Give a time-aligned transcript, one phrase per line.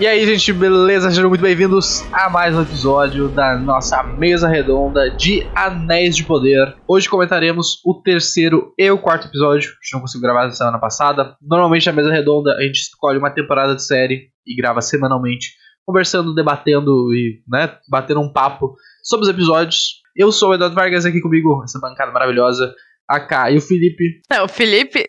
[0.00, 1.08] E aí, gente, beleza?
[1.08, 6.74] Sejam muito bem-vindos a mais um episódio da nossa mesa redonda de Anéis de Poder.
[6.88, 9.70] Hoje comentaremos o terceiro e o quarto episódio.
[9.70, 11.36] A gente não conseguiu gravar na semana passada.
[11.40, 15.52] Normalmente, na mesa redonda, a gente escolhe uma temporada de série e grava semanalmente,
[15.86, 20.00] conversando, debatendo e, né, batendo um papo sobre os episódios.
[20.16, 22.74] Eu sou o Eduardo Vargas, aqui comigo, essa bancada maravilhosa,
[23.08, 24.22] a K e o Felipe.
[24.28, 25.06] Não, o Felipe,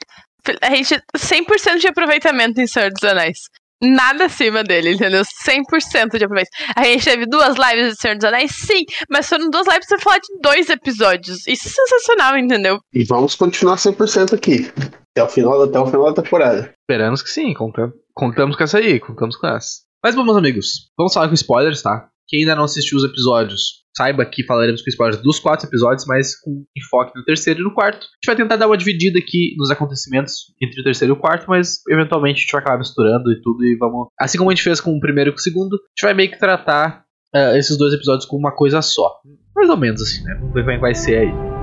[0.62, 3.40] a gente 100% de aproveitamento em Senhor dos Anéis
[3.82, 5.24] nada acima dele, entendeu?
[5.24, 6.50] 100% de aproveitamento.
[6.76, 10.00] A gente teve duas lives de Senhor dos Anéis, sim, mas foram duas lives pra
[10.00, 11.46] falar de dois episódios.
[11.48, 12.80] Isso é sensacional, entendeu?
[12.94, 14.72] E vamos continuar 100% aqui.
[15.16, 16.74] Até o final, até o final da temporada.
[16.82, 19.86] Esperamos que sim, contamos, contamos com essa aí, contamos com essa.
[20.04, 22.10] Mas bom, meus amigos, vamos falar com spoilers, tá?
[22.28, 26.40] Quem ainda não assistiu os episódios, saiba que falaremos com spoilers dos quatro episódios, mas
[26.40, 28.00] com enfoque no terceiro e no quarto.
[28.00, 31.20] A gente vai tentar dar uma dividida aqui nos acontecimentos entre o terceiro e o
[31.20, 34.08] quarto, mas eventualmente a gente vai acabar misturando e tudo e vamos.
[34.20, 36.14] Assim como a gente fez com o primeiro e com o segundo, a gente vai
[36.14, 39.20] meio que tratar uh, esses dois episódios como uma coisa só.
[39.56, 40.36] Mais ou menos assim, né?
[40.40, 41.55] Vamos ver como é vai ser aí.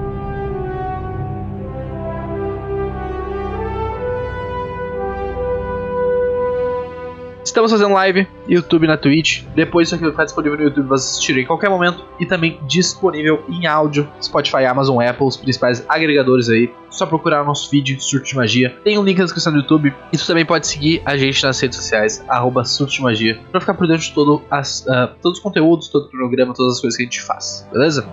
[7.45, 9.43] Estamos fazendo live, YouTube na Twitch.
[9.55, 12.05] Depois isso aqui vai ficar disponível no YouTube, você assistir em qualquer momento.
[12.21, 16.73] E também disponível em áudio, Spotify, Amazon, Apple, os principais agregadores aí.
[16.89, 18.77] Só procurar nosso feed, Surto de Magia.
[18.85, 19.93] Tem um link na descrição do YouTube.
[20.13, 23.61] E tu também pode seguir a gente nas redes sociais, arroba Surto de Magia, pra
[23.61, 26.81] ficar por dentro de todo as, uh, todos os conteúdos, todo o programa, todas as
[26.81, 27.67] coisas que a gente faz.
[27.73, 28.07] Beleza?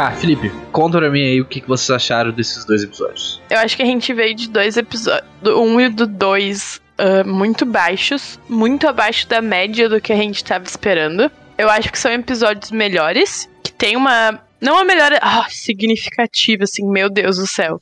[0.00, 3.42] Ah, Felipe, conta pra mim aí o que, vocês acharam desses dois episódios.
[3.50, 7.26] Eu acho que a gente veio de dois episódios, do um e do dois, uh,
[7.26, 11.28] muito baixos, muito abaixo da média do que a gente estava esperando.
[11.58, 14.40] Eu acho que são episódios melhores, que tem uma.
[14.60, 17.76] Não uma melhora oh, significativa, assim, meu Deus do céu.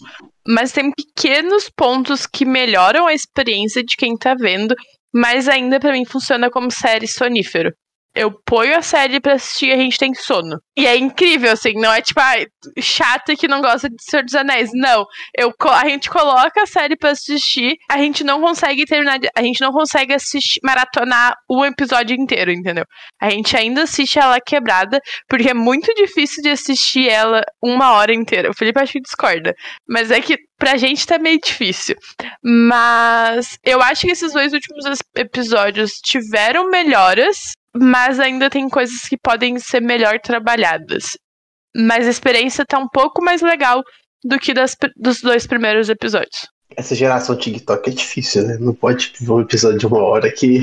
[0.49, 4.75] Mas tem pequenos pontos que melhoram a experiência de quem tá vendo,
[5.15, 7.75] mas ainda para mim funciona como série sonífero
[8.17, 10.59] eu ponho a série pra assistir e a gente tem sono.
[10.77, 12.35] E é incrível, assim, não é tipo, ah,
[12.81, 14.71] chata que não gosta de Senhor dos Anéis.
[14.73, 15.05] Não.
[15.37, 19.61] Eu, a gente coloca a série pra assistir, a gente não consegue terminar, a gente
[19.61, 22.85] não consegue assistir, maratonar o episódio inteiro, entendeu?
[23.21, 24.99] A gente ainda assiste ela quebrada,
[25.29, 28.51] porque é muito difícil de assistir ela uma hora inteira.
[28.51, 29.55] O Felipe acho que discorda.
[29.87, 31.97] Mas é que pra gente tá meio difícil.
[32.43, 34.85] Mas eu acho que esses dois últimos
[35.15, 41.17] episódios tiveram melhoras mas ainda tem coisas que podem ser melhor trabalhadas.
[41.77, 43.83] Mas a experiência tá um pouco mais legal
[44.25, 46.49] do que das, dos dois primeiros episódios.
[46.77, 48.57] Essa geração TikTok é difícil, né?
[48.59, 50.63] Não pode ver um episódio de uma hora que.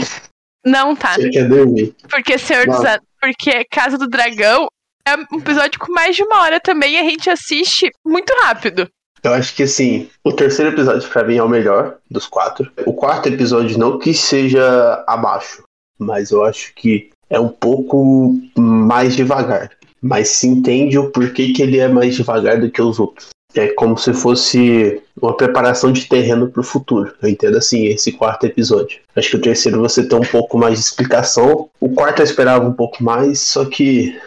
[0.65, 1.15] Não tá.
[1.15, 1.95] Você quer dormir.
[2.09, 2.79] Porque Senhor dos.
[3.19, 4.67] Porque Casa do Dragão
[5.07, 8.87] é um episódio com mais de uma hora também e a gente assiste muito rápido.
[9.23, 12.69] Eu acho que assim, o terceiro episódio para mim é o melhor dos quatro.
[12.85, 15.63] O quarto episódio não que seja abaixo,
[16.03, 19.71] mas eu acho que é um pouco mais devagar.
[20.01, 23.29] Mas se entende o porquê que ele é mais devagar do que os outros.
[23.55, 27.13] É como se fosse uma preparação de terreno para o futuro.
[27.21, 28.99] Eu entendo assim esse quarto episódio.
[29.15, 31.69] Acho que o terceiro você tem um pouco mais de explicação.
[31.79, 34.19] O quarto eu esperava um pouco mais, só que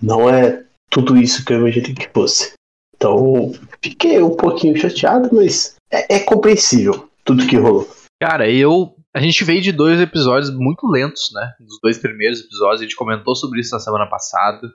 [0.00, 2.52] não é tudo isso que eu imaginei que fosse.
[2.96, 3.52] Então
[3.82, 7.88] fiquei um pouquinho chateado, mas é, é compreensível tudo que rolou.
[8.20, 11.52] Cara, eu a gente veio de dois episódios muito lentos, né?
[11.60, 14.68] Dos dois primeiros episódios, a gente comentou sobre isso na semana passada.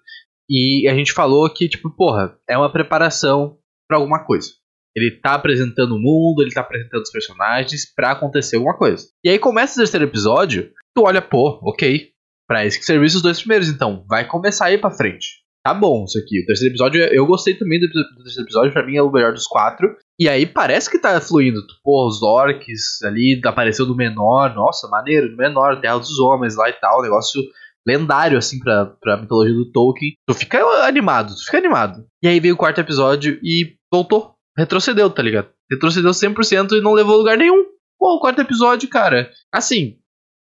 [0.49, 3.57] E a gente falou que, tipo, porra, é uma preparação
[3.87, 4.49] para alguma coisa.
[4.95, 9.07] Ele tá apresentando o mundo, ele tá apresentando os personagens para acontecer alguma coisa.
[9.23, 12.11] E aí começa o terceiro episódio, tu olha, pô, ok.
[12.47, 16.05] Pra isso que serviu os dois primeiros, então vai começar aí pra frente tá bom
[16.05, 16.43] isso aqui.
[16.43, 19.33] O terceiro episódio, eu gostei também do, do terceiro episódio, pra mim é o melhor
[19.33, 19.97] dos quatro.
[20.19, 21.59] E aí parece que tá fluindo.
[21.83, 26.69] Pô, os orcs ali, apareceu do menor, nossa, maneiro, do menor, Terra dos Homens lá
[26.69, 27.41] e tal, negócio
[27.85, 30.13] lendário, assim, pra, pra mitologia do Tolkien.
[30.27, 32.05] Tu fica animado, tu fica animado.
[32.21, 34.35] E aí veio o quarto episódio e voltou.
[34.55, 35.49] Retrocedeu, tá ligado?
[35.69, 37.65] Retrocedeu 100% e não levou lugar nenhum.
[37.97, 39.31] Pô, o quarto episódio, cara.
[39.51, 39.97] Assim,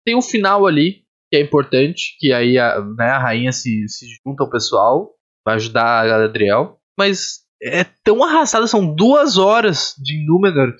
[0.04, 4.06] tem um final ali que é importante, que aí a, né, a rainha se, se
[4.25, 5.13] junta ao pessoal,
[5.46, 10.74] vai ajudar a Galadriel, mas é tão arrastada, são duas horas de Númenor,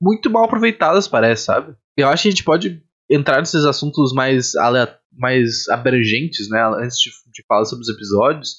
[0.00, 1.74] muito mal aproveitadas, parece, sabe?
[1.96, 4.52] Eu acho que a gente pode entrar nesses assuntos mais,
[5.12, 8.56] mais abrangentes, né, antes de, de falar sobre os episódios,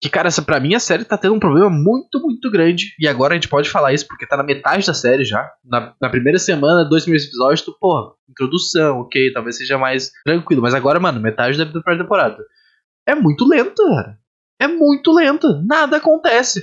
[0.00, 2.94] que, cara, essa, pra mim a série tá tendo um problema muito, muito grande.
[3.00, 5.50] E agora a gente pode falar isso porque tá na metade da série já.
[5.64, 10.62] Na, na primeira semana, dois primeiros episódios, tu, porra, introdução, ok, talvez seja mais tranquilo.
[10.62, 12.38] Mas agora, mano, metade da primeira temporada.
[13.06, 14.18] É muito lento, cara.
[14.60, 15.62] É muito lenta.
[15.64, 16.62] Nada acontece.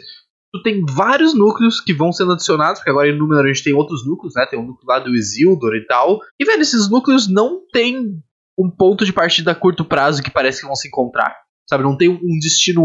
[0.53, 3.73] Tu tem vários núcleos que vão sendo adicionados, porque agora em número a gente tem
[3.73, 4.45] outros núcleos, né?
[4.45, 6.19] Tem o um núcleo lá do Isildur e tal.
[6.39, 8.21] E, velho, esses núcleos não tem
[8.57, 11.35] um ponto de partida a curto prazo que parece que vão se encontrar.
[11.69, 11.83] Sabe?
[11.83, 12.83] Não tem um destino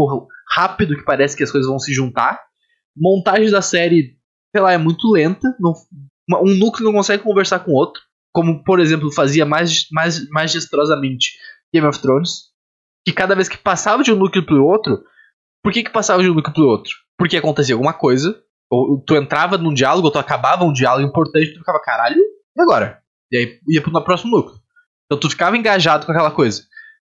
[0.49, 2.41] rápido que parece que as coisas vão se juntar.
[2.95, 4.17] Montagem da série,
[4.53, 5.55] sei lá, é muito lenta.
[5.59, 5.73] Não,
[6.41, 8.01] um núcleo não consegue conversar com o outro.
[8.33, 11.37] Como, por exemplo, fazia mais, mais majestrosamente
[11.73, 12.50] Game of Thrones.
[13.05, 15.01] Que cada vez que passava de um núcleo pro outro.
[15.63, 16.91] Por que, que passava de um núcleo pro outro?
[17.17, 18.41] Porque acontecia alguma coisa.
[18.69, 22.61] Ou tu entrava num diálogo, ou tu acabava um diálogo importante, tu ficava, caralho, e
[22.61, 23.01] agora?
[23.31, 24.57] E aí ia pro próximo núcleo.
[25.05, 26.63] Então tu ficava engajado com aquela coisa.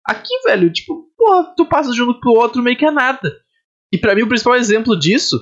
[0.05, 3.31] Aqui, velho, tipo, porra, tu passa de um pro outro meio que é nada.
[3.93, 5.37] E para mim o principal exemplo disso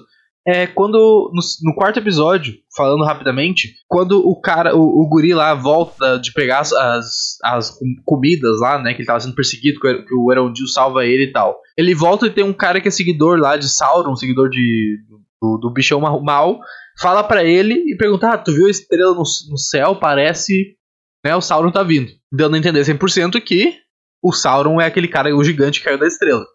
[0.47, 5.53] é quando, no, no, quarto episódio, falando rapidamente, quando o cara, o, o guri lá
[5.53, 10.15] volta de pegar as, as, as, comidas lá, né, que ele tava sendo perseguido, que
[10.15, 11.59] o Erondil salva ele e tal.
[11.77, 14.97] Ele volta e tem um cara que é seguidor lá de Sauron, seguidor de,
[15.41, 16.59] do, do bichão mal,
[16.99, 19.95] fala para ele e pergunta, ah, tu viu a estrela no, no céu?
[19.95, 20.75] Parece,
[21.23, 22.11] né, o Sauron tá vindo.
[22.31, 23.75] Dando a entender 100% que
[24.21, 26.45] o Sauron é aquele cara, o gigante que caiu da estrela.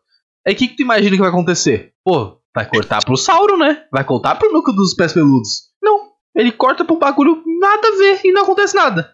[0.46, 1.92] Aí o que, que tu imagina que vai acontecer?
[2.04, 3.84] Pô, vai cortar pro Sauron, né?
[3.90, 5.70] Vai cortar pro núcleo dos pés peludos.
[5.82, 9.10] Não, ele corta pro bagulho nada a ver e não acontece nada.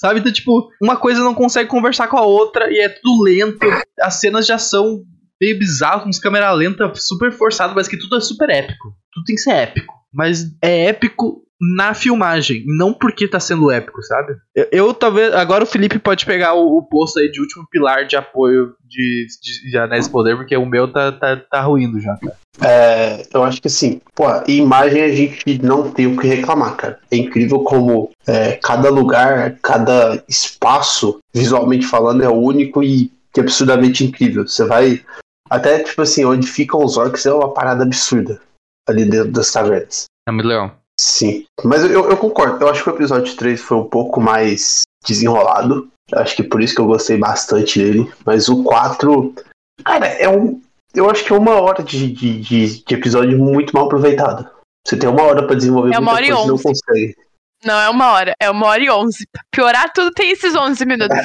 [0.00, 0.20] Sabe?
[0.20, 3.66] Então, tipo, uma coisa não consegue conversar com a outra e é tudo lento.
[4.00, 5.02] As cenas de ação
[5.40, 8.94] meio bizarras, com câmera lenta, super forçado, mas que tudo é super épico.
[9.12, 9.94] Tudo tem que ser épico.
[10.12, 14.36] Mas é épico na filmagem, não porque tá sendo épico, sabe?
[14.54, 15.32] Eu, eu talvez.
[15.34, 19.26] Agora o Felipe pode pegar o, o posto aí de último pilar de apoio de,
[19.42, 22.36] de, de Anéis Poder, porque o meu tá, tá, tá ruindo já, cara.
[22.62, 27.00] É, eu acho que assim, pô, imagem a gente não tem o que reclamar, cara.
[27.10, 33.42] É incrível como é, cada lugar, cada espaço, visualmente falando, é único e que é
[33.42, 34.46] absurdamente incrível.
[34.46, 35.04] Você vai.
[35.50, 38.40] Até, tipo assim, onde ficam os orcs é uma parada absurda
[38.88, 40.04] ali dentro das cavernas.
[40.26, 40.83] É muito legal.
[40.98, 42.64] Sim, mas eu, eu concordo.
[42.64, 45.88] Eu acho que o episódio 3 foi um pouco mais desenrolado.
[46.10, 48.12] Eu acho que por isso que eu gostei bastante dele.
[48.24, 49.34] Mas o 4,
[49.84, 50.60] cara, é um.
[50.94, 54.52] Eu acho que é uma hora de, de, de, de episódio muito mal aproveitada.
[54.86, 57.16] Você tem uma hora para desenvolver é uma hora coisa e não consegue.
[57.64, 58.34] Não, é uma hora.
[58.38, 59.26] É uma hora e onze.
[59.50, 61.16] Piorar tudo tem esses 11 minutos.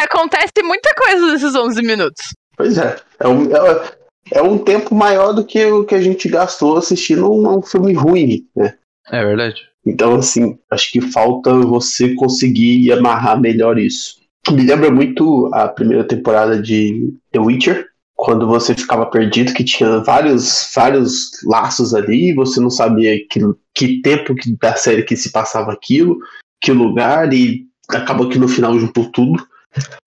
[0.00, 0.04] É.
[0.04, 2.34] Acontece muita coisa nesses 11 minutos.
[2.56, 2.96] Pois é.
[3.20, 3.92] É um, é,
[4.32, 7.92] é um tempo maior do que o que a gente gastou assistindo um, um filme
[7.92, 8.74] ruim, né?
[9.10, 9.62] É verdade.
[9.84, 14.16] Então, assim, acho que falta você conseguir amarrar melhor isso.
[14.50, 17.86] Me lembra muito a primeira temporada de The Witcher,
[18.16, 23.40] quando você ficava perdido, que tinha vários, vários laços ali, você não sabia que,
[23.74, 26.18] que tempo que, da série que se passava aquilo,
[26.60, 29.46] que lugar, e acabou que no final juntou tudo.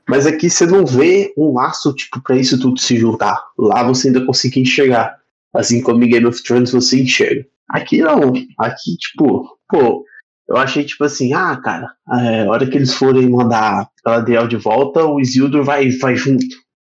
[0.07, 3.43] Mas aqui você não vê um laço tipo para isso tudo se juntar.
[3.57, 5.19] Lá você ainda consegue enxergar.
[5.53, 7.45] Assim como em Game of Thrones você enxerga.
[7.69, 8.33] Aqui não.
[8.57, 10.03] Aqui, tipo, pô,
[10.49, 14.57] eu achei tipo assim, ah, cara, é, a hora que eles forem mandar Galadriel de
[14.57, 16.45] volta, o Isildur vai, vai junto.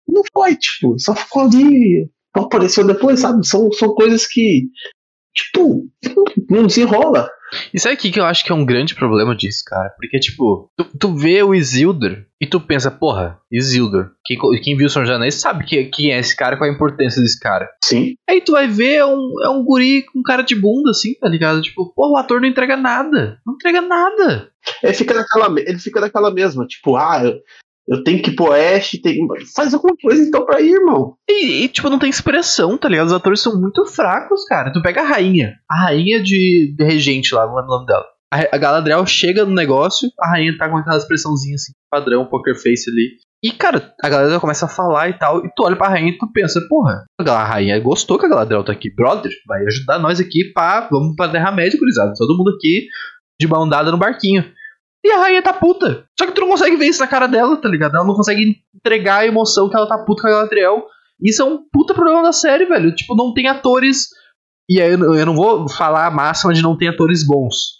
[0.09, 3.47] Não foi, tipo, só ficou ali, apareceu depois, sabe?
[3.47, 4.69] São, são coisas que,
[5.35, 5.89] tipo,
[6.49, 7.29] não desenrola.
[7.73, 9.91] Isso aqui que eu acho que é um grande problema disso, cara.
[9.97, 14.11] Porque, tipo, tu, tu vê o Isildur e tu pensa, porra, Isildur.
[14.25, 17.23] Quem, quem viu o São Janês sabe quem, quem é esse cara, qual a importância
[17.23, 17.69] desse cara.
[17.85, 18.15] Sim.
[18.29, 21.29] Aí tu vai ver, é um, é um guri com cara de bunda, assim, tá
[21.29, 21.63] ligado?
[21.63, 23.39] Tipo, porra, o ator não entrega nada.
[23.47, 24.51] Não entrega nada.
[24.83, 27.23] Ele fica naquela, ele fica naquela mesma, tipo, ah,
[27.89, 29.01] eu, tenho que ir pro oeste,
[29.55, 31.17] faz alguma coisa então pra ir, irmão.
[31.29, 33.07] E, e, tipo, não tem expressão, tá ligado?
[33.07, 34.73] Os atores são muito fracos, cara.
[34.73, 38.05] Tu pega a rainha, a rainha de, de regente lá, não lembro o nome dela.
[38.33, 42.55] A, a Galadriel chega no negócio, a rainha tá com aquela expressãozinha assim, padrão, poker
[42.55, 43.19] face ali.
[43.45, 46.17] E, cara, a Galadriel começa a falar e tal, e tu olha pra rainha e
[46.17, 48.91] tu pensa, porra, a rainha gostou que a Galadriel tá aqui.
[48.95, 52.15] Brother, vai ajudar nós aqui, pá, vamos pra Terra-média, gurizada.
[52.17, 52.87] Todo mundo aqui
[53.39, 54.45] de mão dada no barquinho.
[55.05, 56.07] E a rainha tá puta.
[56.19, 57.95] Só que tu não consegue ver isso na cara dela, tá ligado?
[57.95, 60.87] Ela não consegue entregar a emoção que ela tá puta com a Galadriel.
[61.23, 62.95] Isso é um puta problema da série, velho.
[62.95, 64.09] Tipo, não tem atores.
[64.69, 67.75] E aí eu não vou falar a máxima de não ter atores bons.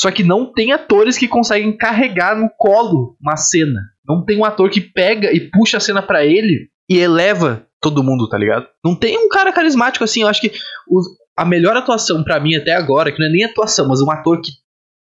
[0.00, 3.80] Só que não tem atores que conseguem carregar no colo uma cena.
[4.08, 8.02] Não tem um ator que pega e puxa a cena para ele e eleva todo
[8.02, 8.66] mundo, tá ligado?
[8.82, 10.22] Não tem um cara carismático assim.
[10.22, 10.52] Eu acho que
[10.88, 11.00] o,
[11.36, 14.40] a melhor atuação para mim até agora, que não é nem atuação, mas um ator
[14.40, 14.52] que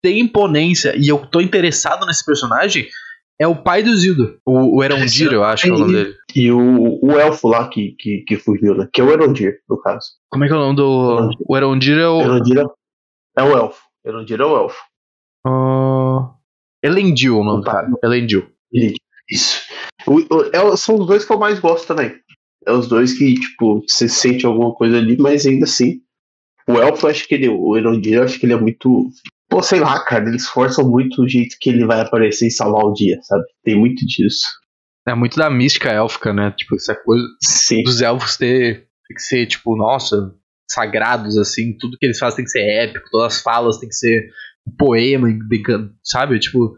[0.03, 2.89] tem imponência e eu tô interessado nesse personagem
[3.39, 4.39] é o pai do Zildo.
[4.45, 6.15] O, o Erondir, eu acho que é o nome dele.
[6.37, 8.87] E o, o elfo lá que, que, que fugiu, né?
[8.93, 10.09] Que é o Erondir, no caso.
[10.29, 11.13] Como é que é o nome do.
[11.13, 11.39] Erondir.
[11.49, 12.21] O Erondir é o.
[12.21, 12.67] Erondir
[13.39, 13.83] é o elfo.
[14.05, 14.83] Erondir é o elfo.
[15.47, 16.41] Uh...
[16.83, 17.89] Elendil o nome do cara.
[18.03, 18.51] Elendil.
[19.31, 19.63] Isso.
[20.07, 22.15] O, o, é, são os dois que eu mais gosto também.
[22.67, 26.01] É os dois que, tipo, você sente alguma coisa ali, mas ainda assim.
[26.69, 29.11] O Elfo, acho que ele, o Erondir, eu acho que ele é muito.
[29.51, 32.85] Pô, sei lá, cara, eles forçam muito o jeito que ele vai aparecer e salvar
[32.85, 33.43] o dia, sabe?
[33.65, 34.47] Tem muito disso.
[35.07, 36.55] É muito da mística élfica, né?
[36.57, 37.83] Tipo, essa coisa Sim.
[37.83, 40.33] dos elfos ter tem que ser, tipo, nossa,
[40.71, 43.95] sagrados, assim, tudo que eles fazem tem que ser épico, todas as falas tem que
[43.97, 44.31] ser
[44.65, 45.29] um poema,
[46.05, 46.39] sabe?
[46.39, 46.73] Tipo,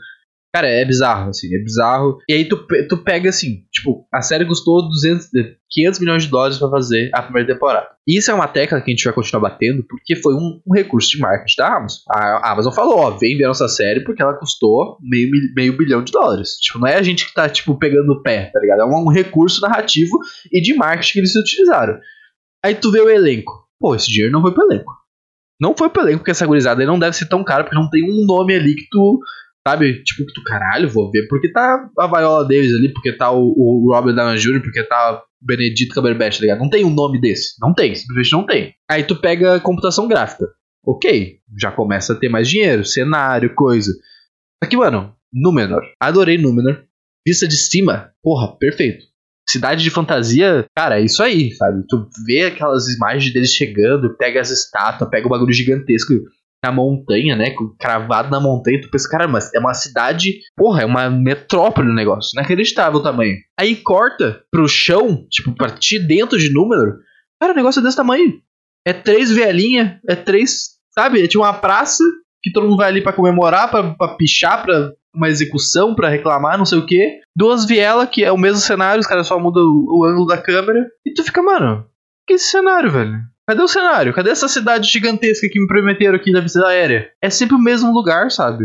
[0.54, 2.18] cara, é bizarro, assim, é bizarro.
[2.28, 5.28] E aí tu, tu pega, assim, tipo, a série custou 200,
[5.71, 7.88] 500 milhões de dólares para fazer a primeira temporada.
[8.06, 11.11] Isso é uma tecla que a gente vai continuar batendo, porque foi um, um recurso
[11.11, 11.99] de marketing da Amazon.
[12.11, 16.12] A Amazon falou, ó, vem ver nossa série porque ela custou meio, meio bilhão de
[16.12, 16.56] dólares.
[16.61, 18.82] Tipo, não é a gente que tá, tipo, pegando o pé, tá ligado?
[18.82, 20.18] É um, um recurso narrativo
[20.52, 21.99] e de marketing que eles utilizaram.
[22.64, 23.66] Aí tu vê o elenco.
[23.80, 24.92] Pô, esse dinheiro não foi pro elenco.
[25.61, 28.02] Não foi pro elenco, porque essa gurizada não deve ser tão cara, porque não tem
[28.02, 29.21] um nome ali que tu.
[29.66, 30.02] Sabe?
[30.02, 31.26] Tipo, que tu, caralho, vou ver.
[31.28, 35.23] Porque tá a Viola Davis ali, porque tá o, o Robert Downey Jr., porque tá
[35.40, 36.59] Benedito Cumberbatch, tá ligado?
[36.59, 37.54] Não tem um nome desse.
[37.61, 38.75] Não tem, simplesmente não tem.
[38.90, 40.47] Aí tu pega computação gráfica.
[40.85, 43.92] Ok, já começa a ter mais dinheiro, cenário, coisa.
[44.61, 45.83] Aqui, mano, Númenor.
[46.00, 46.85] Adorei Númenor.
[47.25, 49.12] Vista de cima, porra, perfeito
[49.49, 51.85] cidade de fantasia, cara, é isso aí, sabe?
[51.88, 56.14] Tu vê aquelas imagens deles chegando, pega as estátuas, pega o bagulho gigantesco
[56.64, 57.54] na montanha, né?
[57.78, 61.95] Cravado na montanha, tu pensa, cara, mas é uma cidade, porra, é uma metrópole o
[61.95, 63.37] negócio, inacreditável o tamanho.
[63.59, 66.99] Aí corta pro chão, tipo, partir dentro de número,
[67.40, 68.40] cara, o negócio é desse tamanho.
[68.87, 71.23] É três velhinhas, é três, sabe?
[71.23, 72.02] É tipo uma praça
[72.42, 76.64] que todo mundo vai ali para comemorar, pra pichar, pra uma execução para reclamar, não
[76.64, 77.21] sei o que.
[77.37, 80.38] Duas vielas, que é o mesmo cenário, os caras só mudam o, o, ângulo da
[80.38, 80.88] câmera.
[81.07, 81.87] E tu fica, mano,
[82.26, 83.21] que cenário, velho?
[83.52, 84.14] Cadê o cenário?
[84.14, 87.11] Cadê essa cidade gigantesca que me prometeram aqui da visita aérea?
[87.21, 88.64] É sempre o mesmo lugar, sabe?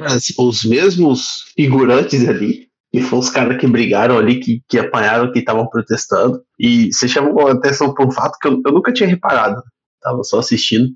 [0.00, 2.66] Mas os mesmos figurantes ali.
[2.92, 6.42] E foram os caras que brigaram ali, que, que apanharam, que estavam protestando.
[6.58, 9.62] E você chamou a atenção por um fato que eu, eu nunca tinha reparado.
[10.02, 10.88] Tava só assistindo.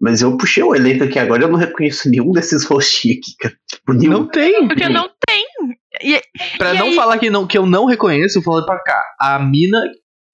[0.00, 3.54] Mas eu puxei o elenco aqui agora, eu não reconheço nenhum desses rostinhos aqui, cara.
[3.70, 4.12] Tipo, nenhum.
[4.12, 4.66] Não tem.
[4.66, 5.44] Porque não tem.
[6.02, 6.20] E,
[6.58, 6.94] pra e não aí...
[6.96, 9.00] falar que, não, que eu não reconheço, eu falei pra cá.
[9.20, 9.80] A mina,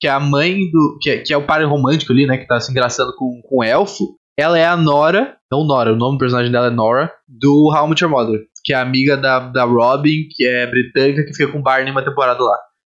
[0.00, 0.98] que é a mãe do.
[1.00, 2.38] Que é, que é o par romântico ali, né?
[2.38, 4.16] Que tá se engraçando com, com o elfo.
[4.38, 5.36] Ela é a Nora.
[5.50, 7.12] Não Nora, o nome do personagem dela é Nora.
[7.26, 8.40] Do How Met Your Mother.
[8.64, 12.04] Que é amiga da, da Robin, que é britânica, que fica com o Barney uma
[12.04, 12.56] temporada lá.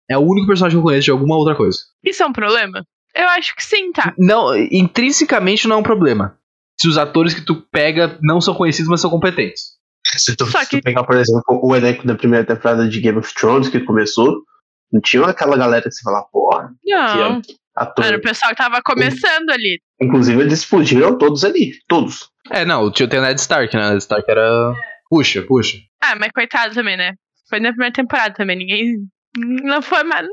[0.09, 1.77] É o único personagem que eu conheço de alguma outra coisa.
[2.03, 2.83] Isso é um problema?
[3.15, 4.13] Eu acho que sim, tá.
[4.17, 6.39] Não, intrinsecamente não é um problema
[6.79, 9.77] se os atores que tu pega não são conhecidos, mas são competentes.
[10.17, 10.65] Se tu, Só que...
[10.65, 13.81] se tu pegar, por exemplo, o elenco da primeira temporada de Game of Thrones que
[13.81, 14.43] começou,
[14.91, 16.73] não tinha aquela galera que você fala, porra.
[16.85, 17.41] Não.
[17.75, 18.05] Ator.
[18.05, 19.81] Era o pessoal que tava começando ali.
[20.01, 21.71] Inclusive, eles explodiram todos ali.
[21.87, 22.29] Todos.
[22.51, 23.89] É, não, tinha o Ned Stark, né?
[23.89, 24.73] Ned Stark era.
[25.09, 25.77] Puxa, puxa.
[26.01, 27.13] Ah, mas coitado também, né?
[27.49, 28.57] Foi na primeira temporada também.
[28.57, 28.95] Ninguém.
[29.37, 30.27] Não foi mais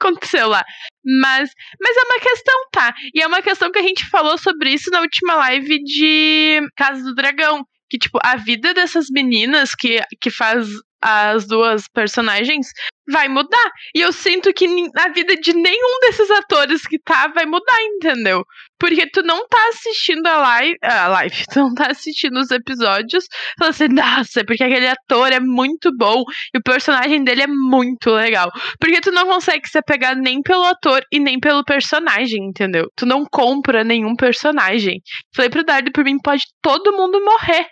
[0.00, 0.64] aconteceu lá.
[1.04, 2.94] Mas, mas é uma questão, tá?
[3.14, 7.02] E é uma questão que a gente falou sobre isso na última live de Casa
[7.02, 7.64] do Dragão.
[7.88, 10.68] Que, tipo, a vida dessas meninas que, que faz
[11.02, 12.68] as duas personagens
[13.10, 13.70] vai mudar.
[13.94, 14.66] E eu sinto que
[14.96, 18.44] a vida de nenhum desses atores que tá vai mudar, entendeu?
[18.78, 23.26] Porque tu não tá assistindo a live, a live, tu não tá assistindo os episódios,
[23.58, 26.22] falando assim, nossa, porque aquele ator é muito bom
[26.54, 28.50] e o personagem dele é muito legal.
[28.80, 32.86] Porque tu não consegue se apegar nem pelo ator e nem pelo personagem, entendeu?
[32.96, 35.00] Tu não compra nenhum personagem.
[35.34, 37.66] Falei pro Dardo, por mim pode todo mundo morrer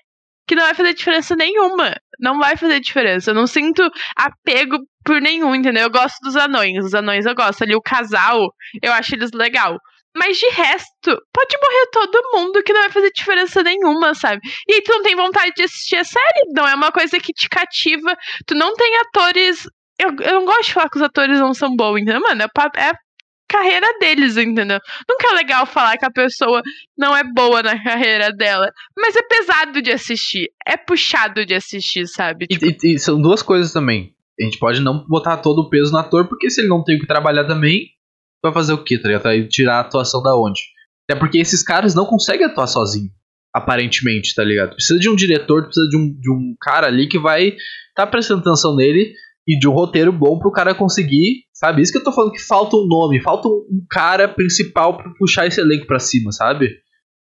[0.51, 1.95] que não vai fazer diferença nenhuma.
[2.21, 3.31] Não vai fazer diferença.
[3.31, 3.83] Eu não sinto
[4.17, 5.85] apego por nenhum, entendeu?
[5.85, 6.85] Eu gosto dos anões.
[6.85, 7.63] Os anões eu gosto.
[7.63, 9.79] Ali o casal, eu acho eles legal.
[10.17, 14.41] Mas de resto, pode morrer todo mundo que não vai fazer diferença nenhuma, sabe?
[14.69, 16.53] E aí tu não tem vontade de assistir a série.
[16.55, 18.17] Não é uma coisa que te cativa.
[18.47, 19.69] Tu não tem atores.
[19.99, 22.21] Eu, eu não gosto de falar que os atores não são bons, entendeu?
[22.21, 22.47] Mano, é,
[22.77, 22.93] é
[23.51, 24.79] carreira deles, entendeu?
[25.09, 26.63] Nunca é legal falar que a pessoa
[26.97, 32.07] não é boa na carreira dela, mas é pesado de assistir, é puxado de assistir,
[32.07, 32.47] sabe?
[32.47, 32.65] Tipo...
[32.65, 34.15] E, e, e, são duas coisas também.
[34.41, 36.97] A gente pode não botar todo o peso no ator, porque se ele não tem
[36.97, 37.89] o que trabalhar também,
[38.43, 39.25] vai fazer o quê, tá ligado?
[39.25, 40.61] Vai tirar a atuação da onde?
[41.09, 43.11] Até porque esses caras não conseguem atuar sozinho,
[43.55, 44.75] aparentemente, tá ligado?
[44.77, 47.55] Precisa de um diretor, precisa de um, de um cara ali que vai
[47.95, 49.13] tá prestando atenção nele
[49.47, 51.83] e de um roteiro bom pro cara conseguir, sabe?
[51.83, 55.47] Isso que eu tô falando que falta um nome, falta um cara principal pra puxar
[55.47, 56.71] esse elenco pra cima, sabe?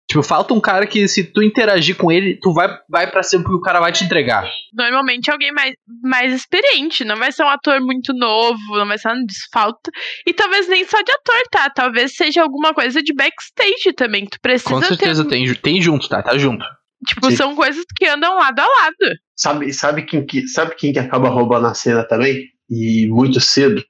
[0.10, 3.44] Tipo, falta um cara que se tu interagir com ele, tu vai, vai pra cima
[3.44, 4.50] porque o cara vai te entregar.
[4.74, 9.12] Normalmente alguém mais, mais experiente, não vai ser um ator muito novo, não vai ser
[9.12, 9.92] um desfalto.
[10.26, 11.70] E talvez nem só de ator, tá?
[11.70, 15.30] Talvez seja alguma coisa de backstage também, que tu precisa Com certeza ter...
[15.30, 16.22] tem, tem junto, tá?
[16.22, 16.66] Tá junto.
[17.06, 17.36] Tipo, Sim.
[17.36, 19.18] são coisas que andam lado a lado.
[19.36, 22.44] Sabe, sabe, quem que, sabe quem que acaba roubando a cena também?
[22.70, 23.84] E muito cedo?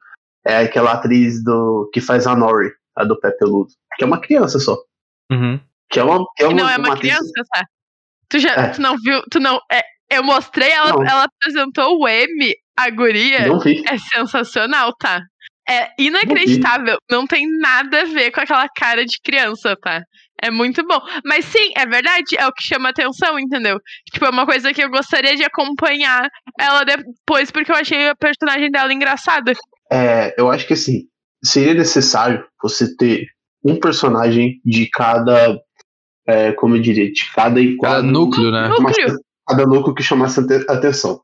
[0.47, 3.69] É aquela atriz do que faz a Nori, a do Pé Peludo.
[3.97, 4.77] Que é uma criança só.
[5.31, 5.59] Uhum.
[5.89, 7.65] Que é uma, que é uma, não é uma, atriz- criança, tá?
[8.29, 8.69] Tu já É.
[8.69, 9.21] tu não viu?
[9.31, 9.59] Tu não.
[9.71, 11.03] é, eu mostrei, ela, Não.
[11.05, 13.47] ela apresentou o M, a guria.
[13.47, 13.83] Não vi.
[13.87, 15.21] É sensacional, tá?
[15.69, 16.97] É inacreditável.
[17.11, 20.01] Não tem nada a ver com aquela cara de criança, tá?
[20.41, 20.99] É muito bom.
[21.25, 23.79] Mas sim, é verdade, é o que chama atenção, entendeu?
[24.13, 28.15] Tipo, é uma coisa que eu gostaria de acompanhar ela depois, porque eu achei a
[28.15, 29.51] personagem dela engraçada.
[29.91, 31.03] É, eu acho que assim,
[31.43, 33.27] seria necessário você ter
[33.63, 35.59] um personagem de cada.
[36.27, 38.07] é, como eu diria, de cada Cada enquadro.
[38.11, 38.67] núcleo, né?
[38.67, 39.19] Núcleo.
[39.47, 41.21] cada núcleo que chamasse ate- atenção.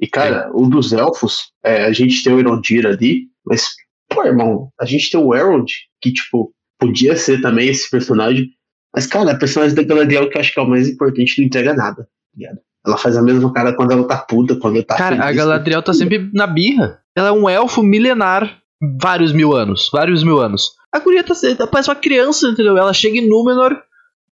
[0.00, 3.66] E, cara, o dos elfos, é, a gente tem o Erondir ali, mas,
[4.08, 5.70] pô, irmão, a gente tem o Elrond,
[6.00, 8.48] que, tipo, podia ser também esse personagem,
[8.94, 11.46] mas, cara, a personagem da Galadriel que eu acho que é o mais importante, não
[11.46, 12.60] entrega nada, tá ligado?
[12.86, 15.36] Ela faz a mesma cara quando ela tá puta, quando ela tá Cara, a feliz.
[15.36, 16.98] Galadriel tá sempre na birra.
[17.14, 18.58] Ela é um elfo milenar,
[19.00, 20.72] vários mil anos, vários mil anos.
[20.92, 21.34] A guria tá,
[21.66, 22.76] parece uma criança, entendeu?
[22.76, 23.76] Ela chega em Númenor,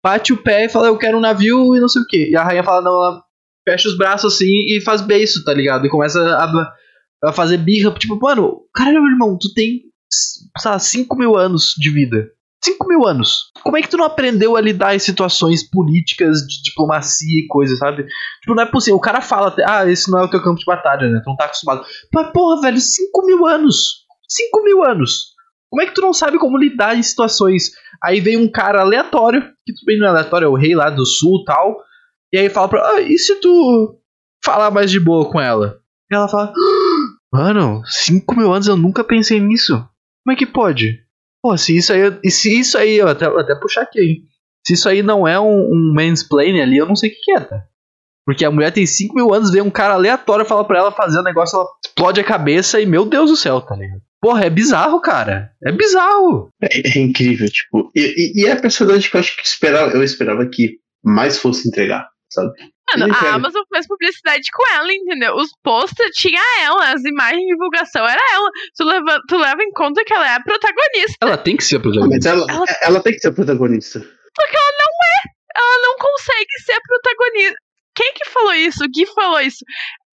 [0.01, 2.29] bate o pé e fala, eu quero um navio e não sei o que.
[2.29, 3.23] E a rainha fala, não, ela
[3.67, 5.85] fecha os braços assim e faz beiço, tá ligado?
[5.85, 7.91] E começa a, a fazer birra.
[7.91, 12.29] Tipo, mano, caralho, meu irmão, tu tem, sei lá, 5 mil anos de vida.
[12.63, 13.51] 5 mil anos.
[13.63, 17.75] Como é que tu não aprendeu a lidar em situações políticas, de diplomacia e coisa,
[17.75, 18.05] sabe?
[18.41, 18.97] Tipo, não é possível.
[18.97, 21.21] O cara fala, ah, esse não é o teu campo de batalha, né?
[21.23, 21.85] Tu não tá acostumado.
[22.13, 24.05] Mas, porra, velho, 5 mil anos.
[24.27, 25.37] 5 mil anos.
[25.69, 27.71] Como é que tu não sabe como lidar em situações?
[28.03, 30.89] Aí vem um cara aleatório, que tudo bem não é aleatório, é o rei lá
[30.89, 31.77] do sul tal.
[32.33, 33.99] E aí fala pra ah, e se tu
[34.43, 35.79] falar mais de boa com ela?
[36.11, 39.73] E ela fala, "Ah, mano, 5 mil anos eu nunca pensei nisso.
[40.23, 40.99] Como é que pode?
[41.47, 44.15] Pô, se isso aí, e se isso aí, eu até, até puxar aqui, hein?
[44.65, 47.31] Se isso aí não é um, um mansplaining ali, eu não sei o que, que
[47.31, 47.63] é, tá?
[48.25, 51.21] Porque a mulher tem 5 mil anos, vem um cara aleatório falar pra ela fazer
[51.21, 54.01] um negócio, ela explode a cabeça e, meu Deus do céu, tá ligado?
[54.19, 55.51] Porra, é bizarro, cara.
[55.63, 56.49] É bizarro.
[56.61, 59.93] É, é incrível, tipo, e, e, e é a personagem que eu acho que esperava,
[59.93, 62.51] eu esperava que mais fosse entregar, sabe?
[62.95, 63.33] Mano, a.
[63.35, 65.35] Amazon fez publicidade com ela, entendeu?
[65.35, 68.49] Os posters tinha ela, as imagens de divulgação era ela.
[68.75, 71.17] Tu leva, tu leva em conta que ela é a protagonista.
[71.21, 72.29] Ela tem que ser a Mas protagonista.
[72.29, 73.99] ela, Ela- ela tem que ser a protagonista.
[73.99, 77.55] Ela não consegue ser a protagonista.
[77.95, 78.83] Quem que falou isso?
[78.83, 79.65] O Gui falou isso.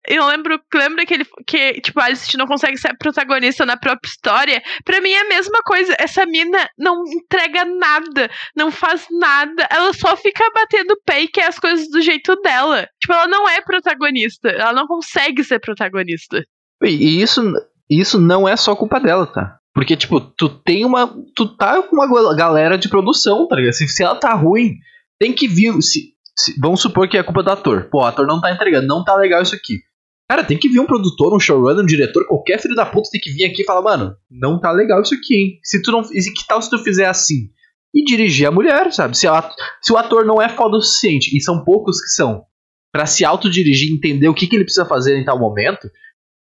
[0.06, 4.62] Eu lembro, lembra que ele que, tipo, Alice não consegue ser protagonista na própria história?
[4.84, 5.94] Pra mim é a mesma coisa.
[5.98, 9.66] Essa mina não entrega nada, não faz nada.
[9.70, 12.86] Ela só fica batendo pé e quer as coisas do jeito dela.
[13.00, 14.48] Tipo, ela não é protagonista.
[14.50, 16.44] Ela não consegue ser protagonista.
[16.82, 17.40] E isso,
[17.88, 19.58] isso não é só culpa dela, tá?
[19.74, 21.12] Porque, tipo, tu tem uma.
[21.34, 23.72] Tu tá com uma galera de produção, tá ligado?
[23.72, 24.74] Se, se ela tá ruim,
[25.18, 25.72] tem que vir.
[25.82, 27.88] Se, se- vamos supor que é culpa do ator.
[27.90, 29.78] Pô, o ator não tá entregando, não tá legal isso aqui.
[30.28, 33.20] Cara, tem que vir um produtor, um showrunner, um diretor, qualquer filho da puta tem
[33.20, 35.58] que vir aqui e falar, mano, não tá legal isso aqui, hein?
[35.62, 36.02] Se tu não.
[36.02, 37.50] Que tal se tu fizer assim?
[37.94, 39.16] E dirigir a mulher, sabe?
[39.16, 39.50] Se, ela-
[39.82, 42.42] se o ator não é foda o suficiente, e são poucos que são,
[42.92, 45.88] pra se autodirigir e entender o que, que ele precisa fazer em tal momento,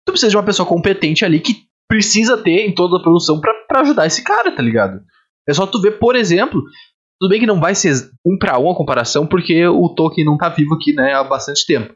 [0.06, 3.82] tu precisa de uma pessoa competente ali que precisa ter em toda a produção pra
[3.82, 5.00] ajudar esse cara, tá ligado?
[5.48, 6.64] É só tu ver, por exemplo,
[7.20, 7.94] tudo bem que não vai ser
[8.26, 11.66] um pra um a comparação, porque o Tolkien não tá vivo aqui, né, há bastante
[11.68, 11.94] tempo.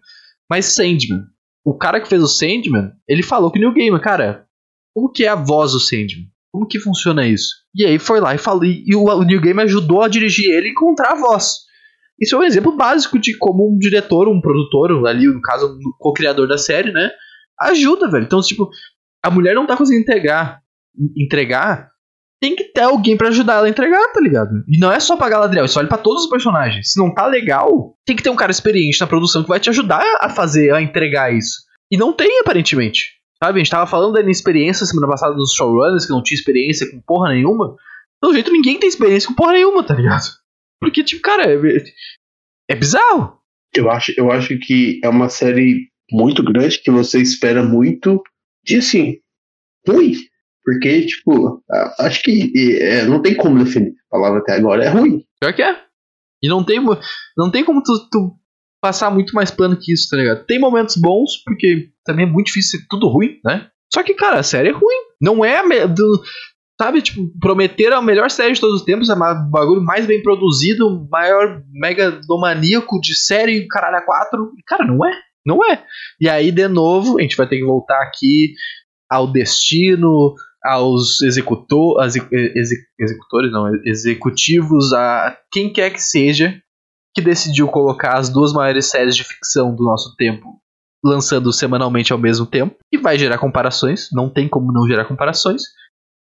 [0.50, 1.23] Mas Sandman,
[1.67, 4.45] o cara que fez o Sandman, ele falou que o New Gamer, cara,
[4.95, 6.32] como que é a voz do Sandman?
[6.49, 7.56] Como que funciona isso?
[7.75, 10.69] E aí foi lá e falou, e o, o New Gamer ajudou a dirigir ele
[10.69, 11.58] e encontrar a voz.
[12.17, 15.91] Isso é um exemplo básico de como um diretor, um produtor, ali, no caso, um
[15.99, 17.12] co-criador da série, né,
[17.60, 18.23] ajuda, velho.
[18.23, 18.69] Então, tipo,
[19.21, 20.62] a mulher não tá conseguindo entregar,
[21.17, 21.89] entregar,
[22.39, 24.63] tem que ter alguém pra ajudar ela a entregar, tá ligado?
[24.67, 26.91] E não é só pra Galadriel, isso vale pra todos os personagens.
[26.91, 29.69] Se não tá legal, tem que ter um cara experiente na produção que vai te
[29.69, 31.62] ajudar a fazer, a entregar isso.
[31.91, 33.17] E não tem, aparentemente.
[33.41, 36.89] Sabe, a gente tava falando da inexperiência semana passada dos showrunners, que não tinha experiência
[36.89, 37.76] com porra nenhuma.
[38.19, 40.23] Pelo jeito, ninguém tem experiência com porra nenhuma, tá ligado?
[40.82, 41.58] Porque, tipo, cara, é,
[42.69, 43.38] é bizarro.
[43.76, 48.21] Eu acho, eu acho que é uma série muito grande que você espera muito
[48.63, 49.19] de assim,
[49.88, 50.13] ruim.
[50.67, 51.63] Porque, tipo,
[51.97, 53.93] acho que é, não tem como definir.
[54.12, 55.23] A palavra até agora é ruim.
[55.39, 55.80] Pior que é.
[56.43, 56.84] E não tem,
[57.38, 58.36] não tem como tu, tu
[58.82, 60.45] passar muito mais plano que isso, tá ligado?
[60.45, 63.69] Tem momentos bons, porque também é muito difícil ser tudo ruim, né?
[63.93, 64.97] Só que, cara, a série é ruim.
[65.21, 66.21] Não é do,
[66.80, 70.21] Sabe, tipo, prometeram a melhor série de todos os tempos, é o bagulho mais bem
[70.21, 74.51] produzido, maior megalomaníaco de série, caralho, a quatro.
[74.58, 75.13] E, cara, não é.
[75.45, 75.82] Não é.
[76.19, 78.53] E aí, de novo, a gente vai ter que voltar aqui
[79.10, 80.36] ao destino,
[80.67, 86.62] aos executor, as, exe- executores, não, executivos, a quem quer que seja,
[87.15, 90.60] que decidiu colocar as duas maiores séries de ficção do nosso tempo
[91.03, 95.63] lançando semanalmente ao mesmo tempo e vai gerar comparações, não tem como não gerar comparações.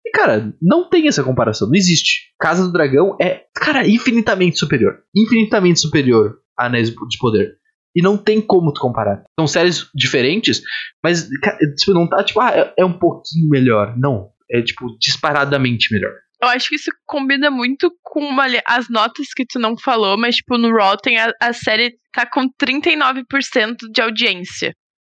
[0.07, 2.33] E cara, não tem essa comparação, não existe.
[2.41, 7.60] Casa do Dragão é, cara, infinitamente superior, infinitamente superior a Anéis de Poder.
[7.95, 9.25] E não tem como tu comparar.
[9.39, 10.63] São séries diferentes,
[11.03, 11.29] mas
[11.77, 13.97] tipo, não tá tipo, ah, é, é um pouquinho melhor.
[13.97, 16.13] Não, é tipo disparadamente melhor.
[16.43, 20.37] Eu acho que isso combina muito com uma, as notas que tu não falou, mas,
[20.37, 24.73] tipo, no Rotten a, a série tá com 39% de audiência.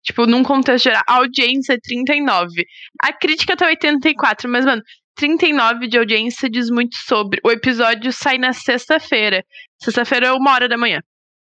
[0.03, 2.65] Tipo, num contexto geral, a audiência é 39.
[3.03, 4.81] A crítica tá 84, mas, mano,
[5.15, 7.39] 39 de audiência diz muito sobre.
[7.45, 9.43] O episódio sai na sexta-feira.
[9.79, 11.01] Sexta-feira é uma hora da manhã.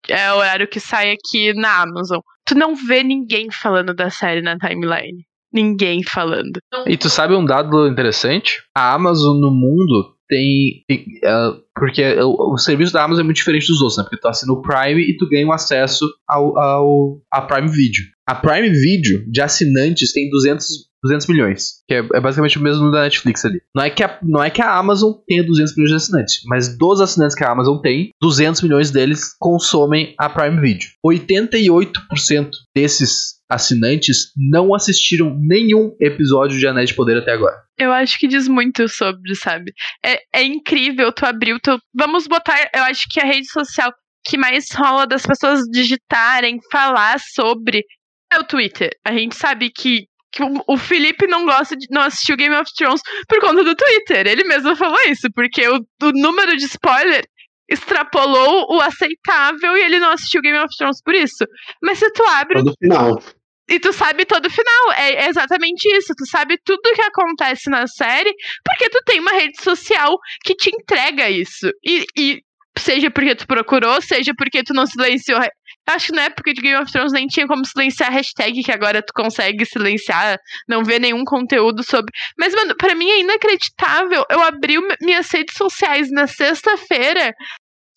[0.09, 2.19] É o horário que sai aqui na Amazon.
[2.45, 6.59] Tu não vê ninguém falando da série na timeline ninguém falando.
[6.87, 8.63] E tu sabe um dado interessante?
[8.75, 10.83] A Amazon no mundo tem.
[11.23, 14.03] Uh, porque o, o, serviço da Amazon é muito diferente dos outros, né?
[14.03, 18.03] Porque tu assina o Prime e tu ganha um acesso ao, ao a Prime Video.
[18.27, 20.65] A Prime Video de assinantes tem 200,
[21.03, 23.61] 200 milhões, que é, é basicamente o mesmo da Netflix ali.
[23.75, 26.77] Não é, que a, não é que a Amazon tenha 200 milhões de assinantes, mas
[26.77, 30.87] dos assinantes que a Amazon tem, 200 milhões deles consomem a Prime Video.
[31.05, 37.55] 88% desses assinantes não assistiram nenhum episódio de Anéis de Poder até agora.
[37.77, 39.71] Eu acho que diz muito sobre, sabe?
[40.05, 41.77] É, é incrível tu abrir o teu.
[41.93, 43.91] Vamos botar, eu acho que a rede social
[44.25, 47.83] que mais rola das pessoas digitarem, falar sobre
[48.31, 48.89] é o Twitter.
[49.05, 52.71] A gente sabe que, que o, Felipe não gosta de não assistir o Game of
[52.75, 54.25] Thrones por conta do Twitter.
[54.25, 57.23] Ele mesmo falou isso, porque o, o número de spoiler
[57.69, 61.45] extrapolou o aceitável e ele não assistiu Game of Thrones por isso.
[61.81, 62.63] Mas se tu abre.
[62.63, 63.21] Todo final.
[63.69, 64.91] E tu sabe todo o final.
[64.97, 66.13] É exatamente isso.
[66.17, 70.55] Tu sabe tudo o que acontece na série, porque tu tem uma rede social que
[70.55, 71.69] te entrega isso.
[71.85, 72.41] E, e
[72.77, 75.39] seja porque tu procurou, seja porque tu não silenciou.
[75.85, 78.71] Acho que na época de Game of Thrones nem tinha como silenciar a hashtag, que
[78.71, 82.11] agora tu consegue silenciar, não ver nenhum conteúdo sobre.
[82.37, 84.23] Mas, mano, pra mim é inacreditável.
[84.29, 87.33] Eu abri minhas redes sociais na sexta-feira,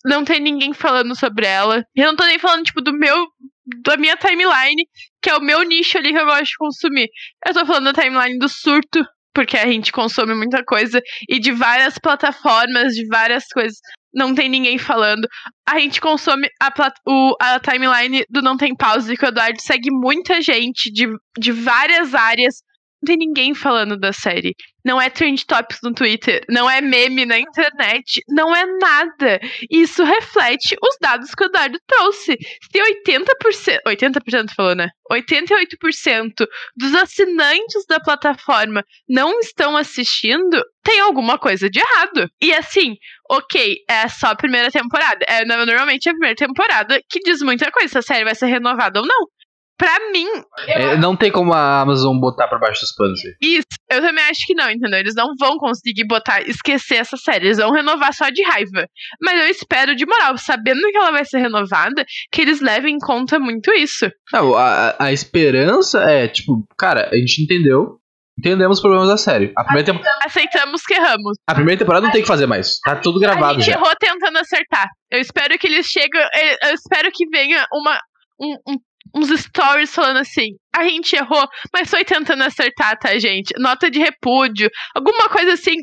[0.05, 1.83] não tem ninguém falando sobre ela.
[1.95, 3.25] Eu não tô nem falando, tipo, do meu.
[3.83, 4.83] da minha timeline,
[5.27, 7.09] que é o meu nicho ali que eu gosto de consumir.
[7.45, 11.51] Eu tô falando da timeline do surto, porque a gente consome muita coisa, e de
[11.51, 13.77] várias plataformas, de várias coisas.
[14.13, 15.27] Não tem ninguém falando.
[15.67, 16.71] A gente consome a,
[17.05, 21.51] o, a timeline do Não Tem Pause, que o Eduardo segue muita gente de, de
[21.51, 22.55] várias áreas
[23.07, 24.53] tem ninguém falando da série.
[24.83, 29.39] Não é trend topics no Twitter, não é meme na internet, não é nada.
[29.69, 32.37] Isso reflete os dados que o Eduardo trouxe.
[32.71, 34.89] Se 80%, 80% falou, né?
[35.11, 42.29] 88% dos assinantes da plataforma não estão assistindo, tem alguma coisa de errado.
[42.41, 42.95] E assim,
[43.29, 45.25] ok, é só a primeira temporada.
[45.27, 48.99] É normalmente a primeira temporada que diz muita coisa se a série vai ser renovada
[48.99, 49.27] ou não.
[49.77, 50.27] Pra mim.
[50.67, 53.19] É, não tem como a Amazon botar pra baixo dos panos.
[53.39, 54.99] Isso, eu também acho que não, entendeu?
[54.99, 57.45] Eles não vão conseguir botar, esquecer essa série.
[57.45, 58.87] Eles vão renovar só de raiva.
[59.21, 62.99] Mas eu espero, de moral, sabendo que ela vai ser renovada, que eles levem em
[62.99, 64.09] conta muito isso.
[64.33, 67.99] Não, a, a esperança é, tipo, cara, a gente entendeu.
[68.39, 69.51] Entendemos os problemas da série.
[69.57, 71.37] A primeira Aceitamos, Aceitamos que erramos.
[71.47, 72.79] A primeira temporada não tem que fazer mais.
[72.79, 73.45] Tá tudo gravado.
[73.45, 73.73] A gente já.
[73.73, 74.87] errou tentando acertar.
[75.09, 76.21] Eu espero que eles cheguem.
[76.63, 77.99] Eu espero que venha uma,
[78.39, 78.77] um, um
[79.15, 83.53] uns stories falando assim: a gente errou, mas foi tentando acertar, tá, gente?
[83.59, 85.75] Nota de repúdio, alguma coisa assim,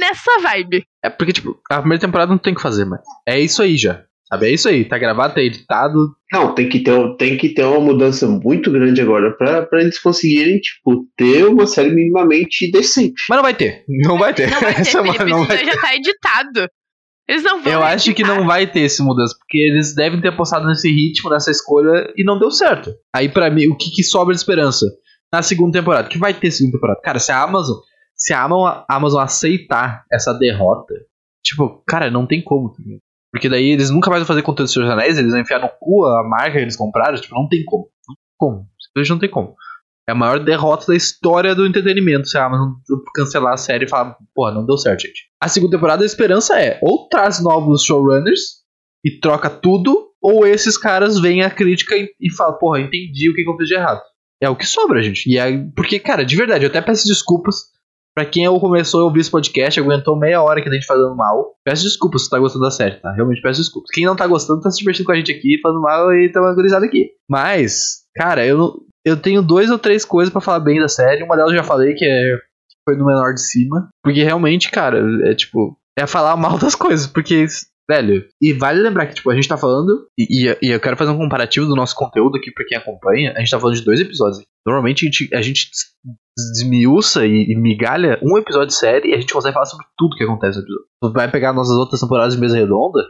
[0.00, 0.84] nessa vibe.
[1.02, 3.02] É porque, tipo, a primeira temporada não tem que fazer mais.
[3.26, 4.02] É isso aí já.
[4.26, 4.46] Sabe?
[4.46, 6.16] É isso aí, tá gravado, tá editado.
[6.32, 9.98] Não, tem que ter, tem que ter uma mudança muito grande agora pra, pra eles
[9.98, 13.22] conseguirem, tipo, ter uma série minimamente decente.
[13.28, 13.84] Mas não vai ter.
[13.86, 14.50] Não vai ter.
[14.50, 15.66] Não vai ter, Essa é Felipe, não vai ter.
[15.66, 16.68] já tá editado.
[17.28, 17.72] Eles não vão.
[17.72, 21.30] Eu acho que não vai ter esse mudança, porque eles devem ter apostado nesse ritmo,
[21.30, 22.94] nessa escolha, e não deu certo.
[23.14, 24.86] Aí, para mim, o que, que, sobra de esperança?
[25.32, 27.00] Na segunda temporada, que vai ter segunda temporada?
[27.02, 27.76] Cara, se a Amazon.
[28.16, 28.44] Se a
[28.88, 30.94] Amazon aceitar essa derrota,
[31.42, 32.70] tipo, cara, não tem como.
[32.70, 32.82] Tá
[33.32, 35.68] porque daí eles nunca mais vão fazer conteúdo dos Seus Anéis, eles vão enfiar no
[35.80, 37.88] cu a marca que eles compraram, tipo, não tem como.
[38.06, 38.68] Não tem como.
[38.78, 39.56] Simplesmente não tem como.
[40.08, 42.72] É a maior derrota da história do entretenimento se a Amazon
[43.14, 45.22] cancelar a série e falar, porra, não deu certo, gente.
[45.40, 48.64] A segunda temporada, a esperança é ou traz novos showrunners
[49.04, 53.34] e troca tudo, ou esses caras veem a crítica e, e falam, porra, entendi o
[53.34, 54.00] que, eu fiz de errado.
[54.40, 55.28] É o que sobra, gente.
[55.30, 57.56] E é, porque, cara, de verdade, eu até peço desculpas
[58.14, 61.54] pra quem começou a ouvir esse podcast, aguentou meia hora que a gente fazendo mal.
[61.64, 63.12] Peço desculpas se tá gostando da série, tá?
[63.12, 63.90] Realmente peço desculpas.
[63.92, 66.40] Quem não tá gostando tá se divertindo com a gente aqui, falando mal e tá
[66.40, 67.10] agorizado aqui.
[67.28, 68.72] Mas, cara, eu,
[69.04, 71.22] eu tenho dois ou três coisas para falar bem da série.
[71.24, 72.36] Uma delas eu já falei, que é
[72.84, 73.88] foi no menor de cima.
[74.02, 75.76] Porque realmente, cara, é tipo.
[75.98, 77.06] É falar mal das coisas.
[77.06, 77.46] Porque
[77.88, 80.96] Velho, e vale lembrar que, tipo, a gente tá falando, e, e, e eu quero
[80.96, 83.84] fazer um comparativo do nosso conteúdo aqui pra quem acompanha, a gente tá falando de
[83.84, 84.42] dois episódios.
[84.66, 85.68] Normalmente a gente, a gente
[86.36, 90.16] desmiuça e, e migalha um episódio de série e a gente consegue falar sobre tudo
[90.16, 90.86] que acontece no episódio.
[91.12, 93.04] Vai pegar nossas outras temporadas de mesa redonda,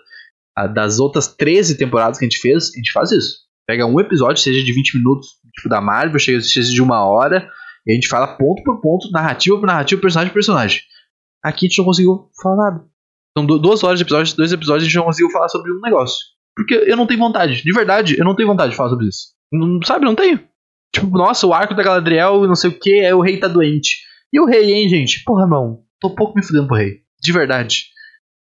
[0.56, 3.44] a, das outras 13 temporadas que a gente fez, a gente faz isso.
[3.66, 7.48] Pega um episódio, seja de 20 minutos, tipo da Marvel, seja de uma hora,
[7.86, 10.80] e a gente fala ponto por ponto, narrativa por narrativa, personagem por personagem.
[11.42, 12.93] Aqui a gente não conseguiu falar nada.
[13.36, 16.18] São duas horas de episódio, dois episódios gente não conseguiu falar sobre um negócio.
[16.56, 17.62] Porque eu não tenho vontade.
[17.62, 19.34] De verdade, eu não tenho vontade de falar sobre isso.
[19.52, 20.40] Não, sabe, não tenho.
[20.94, 23.98] Tipo, nossa, o arco da Galadriel, não sei o que, é o rei tá doente.
[24.32, 25.24] E o rei, hein, gente?
[25.24, 27.00] Porra, irmão, tô pouco me fudendo pro rei.
[27.20, 27.86] De verdade.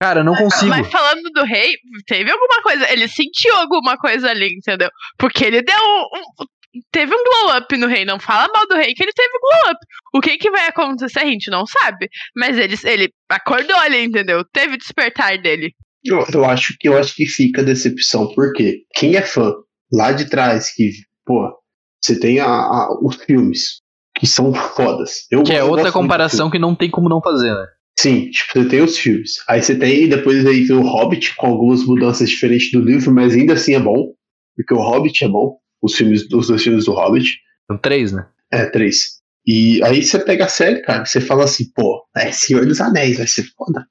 [0.02, 0.69] Cara, não consigo.
[0.69, 2.91] Mas falando do rei, teve alguma coisa.
[2.91, 4.89] Ele sentiu alguma coisa ali, entendeu?
[5.17, 6.46] Porque ele deu um,
[6.92, 8.06] teve um glow up no rei.
[8.06, 9.80] Não fala mal do rei que ele teve um glow up.
[10.14, 12.10] O que que vai acontecer a gente não sabe.
[12.36, 14.44] Mas ele, ele acordou ali, entendeu?
[14.52, 15.74] Teve o despertar dele.
[16.04, 19.54] Eu, eu acho que eu acho que fica a decepção, porque quem é fã
[19.92, 20.92] lá de trás, que,
[21.26, 21.50] pô,
[22.02, 23.82] você tem a, a os filmes
[24.16, 25.26] que são fodas.
[25.32, 27.66] Eu, que é outra comparação que não tem como não fazer, né?
[27.98, 29.36] Sim, tipo, você tem os filmes.
[29.48, 33.34] Aí você tem, depois aí tem o Hobbit, com algumas mudanças diferentes do livro, mas
[33.34, 34.14] ainda assim é bom.
[34.56, 37.39] Porque o Hobbit é bom os filmes, os dois filmes do Hobbit.
[37.69, 38.26] São três, né?
[38.52, 39.22] É, três.
[39.46, 43.17] E aí você pega a série, cara, você fala assim, pô, é Senhor dos Anéis,
[43.17, 43.86] vai ser foda.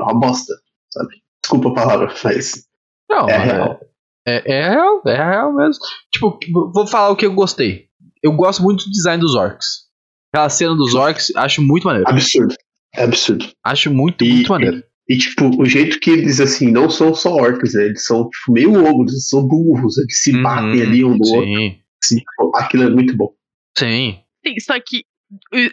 [0.00, 0.54] É uma bosta,
[0.90, 1.16] sabe?
[1.42, 2.66] Desculpa a palavra, mas.
[3.08, 3.80] Não, é real.
[4.26, 5.82] É, é, real, é real mesmo.
[6.10, 6.38] Tipo,
[6.72, 7.88] vou falar o que eu gostei.
[8.22, 9.84] Eu gosto muito do design dos orcs.
[10.32, 12.08] Aquela cena dos orcs, acho muito maneiro.
[12.08, 12.54] Absurdo.
[12.94, 13.44] É absurdo.
[13.62, 14.82] Acho muito, e, muito maneiro.
[15.08, 17.84] E, tipo, o jeito que eles, assim, não são só orcs, né?
[17.86, 21.24] Eles são, tipo, meio ogros, eles são burros, eles se uhum, batem ali um no
[21.24, 21.36] sim.
[21.36, 21.78] outro.
[22.02, 22.22] Assim,
[22.54, 23.34] aquilo é muito bom.
[23.76, 24.18] Sim.
[24.46, 25.04] Sim, só que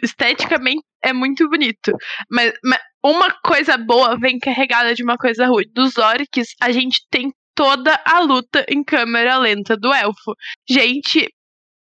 [0.02, 1.92] esteticamente é muito bonito.
[2.30, 5.64] Mas, mas, uma coisa boa vem carregada de uma coisa ruim.
[5.72, 10.34] Dos orcs, a gente tem toda a luta em câmera lenta do elfo.
[10.68, 11.28] Gente,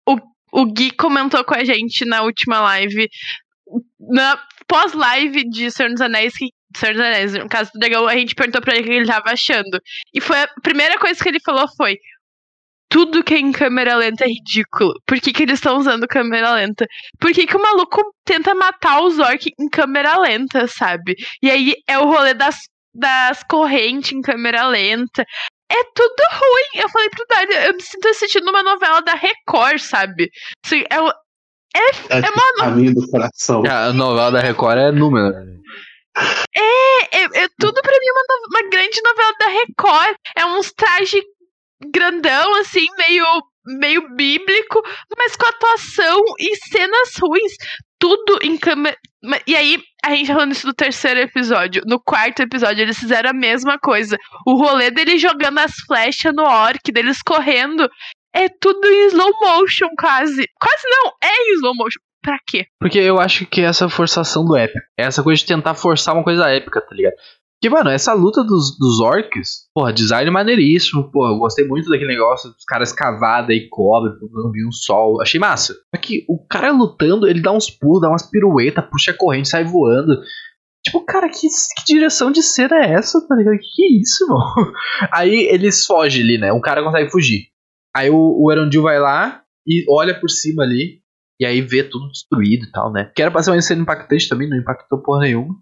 [0.07, 0.17] o,
[0.53, 3.09] o Gui comentou com a gente na última live.
[3.99, 8.15] Na pós-live de Senhor dos Anéis, que Senhor dos Anéis, no caso do Dragão, a
[8.15, 9.79] gente perguntou pra ele o que ele tava achando.
[10.13, 11.97] E foi a primeira coisa que ele falou foi:
[12.89, 14.93] tudo que é em câmera lenta é ridículo.
[15.05, 16.85] Por que, que eles estão usando câmera lenta?
[17.19, 21.15] Por que, que o maluco tenta matar os orcs em câmera lenta, sabe?
[21.41, 22.57] E aí é o rolê das,
[22.93, 25.23] das correntes em câmera lenta.
[25.71, 26.81] É tudo ruim.
[26.83, 30.29] Eu falei pro Dani, eu me sinto assistindo uma novela da Record, sabe?
[30.65, 30.95] Assim, é,
[31.75, 33.63] é, é, é uma caminho do coração.
[33.69, 35.31] A novela da Record é número.
[36.17, 40.15] É, é, é tudo pra mim uma, uma grande novela da Record.
[40.35, 41.23] É uns trajes
[41.91, 43.25] grandão, assim, meio,
[43.65, 44.81] meio bíblico,
[45.17, 47.53] mas com atuação e cenas ruins.
[47.99, 48.97] Tudo em câmera.
[49.45, 51.83] E aí, a gente tá falando isso do terceiro episódio.
[51.85, 54.17] No quarto episódio, eles fizeram a mesma coisa.
[54.47, 57.89] O rolê deles jogando as flechas no orc, deles correndo.
[58.33, 60.45] É tudo em slow motion, quase.
[60.61, 61.99] Quase não, é em slow motion.
[62.29, 62.67] Pra quê?
[62.79, 64.85] Porque eu acho que essa forçação do épico.
[64.95, 67.15] É essa coisa de tentar forçar uma coisa épica, tá ligado?
[67.59, 72.13] Porque, mano, essa luta dos, dos orcs, porra, design maneiríssimo, porra, eu gostei muito daquele
[72.13, 74.11] negócio dos caras cavados aí, cobre,
[74.51, 75.73] vi um sol, achei massa.
[75.73, 79.49] Só que o cara lutando, ele dá uns pulos, dá umas piruetas, puxa a corrente,
[79.49, 80.21] sai voando.
[80.85, 83.57] Tipo, cara, que, que direção de cena é essa, tá ligado?
[83.57, 84.71] Que, que é isso, mano?
[85.11, 86.53] Aí eles fogem ali, né?
[86.53, 87.47] Um cara consegue fugir.
[87.97, 91.01] Aí o, o vai lá e olha por cima ali,
[91.39, 93.11] e aí vê tudo destruído e tal, né?
[93.15, 95.55] Que era pra ser uma cena impactante também, não impactou porra nenhuma.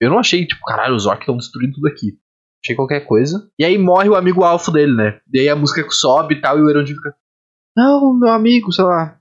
[0.00, 2.18] Eu não achei, tipo, caralho, os orcs estão destruindo tudo aqui.
[2.64, 3.48] Achei qualquer coisa.
[3.58, 5.20] E aí morre o amigo alfo dele, né?
[5.32, 7.14] E aí a música sobe e tal, e o Erondil fica.
[7.76, 9.18] Não, meu amigo, sei lá.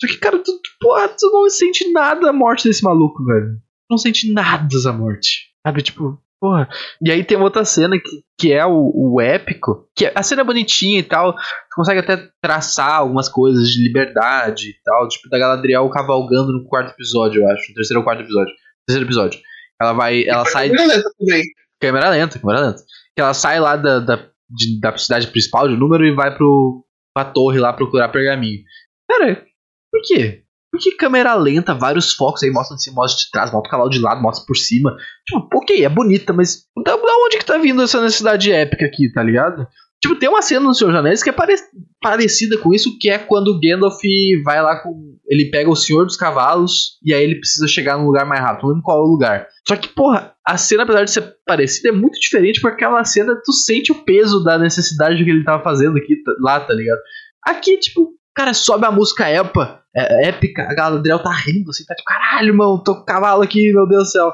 [0.00, 3.60] Só que, cara, tu, porra, tu não sente nada a morte desse maluco, velho.
[3.90, 5.52] Não sente nada a morte.
[5.66, 6.68] Sabe, tipo, Porra.
[7.00, 9.88] E aí tem outra cena que, que é o, o épico.
[9.94, 11.34] Que a cena é bonitinha e tal.
[11.34, 15.06] Tu consegue até traçar algumas coisas de liberdade e tal.
[15.06, 17.68] Tipo, da Galadriel cavalgando no quarto episódio, eu acho.
[17.68, 18.52] No terceiro ou quarto episódio.
[18.84, 19.40] Terceiro episódio.
[19.80, 20.24] Ela vai.
[20.24, 20.68] Ela sai.
[20.68, 21.42] Câmera lenta também.
[21.80, 22.82] Câmera lenta, câmera lenta.
[23.16, 24.16] Ela sai lá da, da,
[24.50, 28.64] de, da cidade principal de número e vai pro, pra torre lá procurar pergaminho.
[29.08, 29.46] Cara,
[29.92, 30.41] por quê?
[30.80, 33.90] Que câmera lenta, vários focos aí, mostra de cima, mostra de trás, mostra o cavalo
[33.90, 34.96] de lado, mostra por cima.
[35.26, 39.12] Tipo, ok, é bonita, mas da, da onde que tá vindo essa necessidade épica aqui,
[39.12, 39.66] tá ligado?
[40.02, 41.54] Tipo, tem uma cena no Senhor dos Anéis que é pare
[42.00, 44.00] parecida com isso, que é quando o Gandalf
[44.42, 45.12] vai lá com.
[45.28, 48.62] Ele pega o Senhor dos Cavalos e aí ele precisa chegar num lugar mais rápido.
[48.62, 49.46] Não lembro qual é o lugar.
[49.66, 53.40] Só que, porra, a cena, apesar de ser parecida, é muito diferente porque aquela cena
[53.44, 56.98] tu sente o peso da necessidade que ele tava fazendo aqui, lá, tá ligado?
[57.46, 61.94] Aqui, tipo, Cara, sobe a música épica, é, épica, a Galadriel tá rindo assim, tá
[61.94, 64.32] tipo, caralho, mano, tô com cavalo aqui, meu Deus do céu.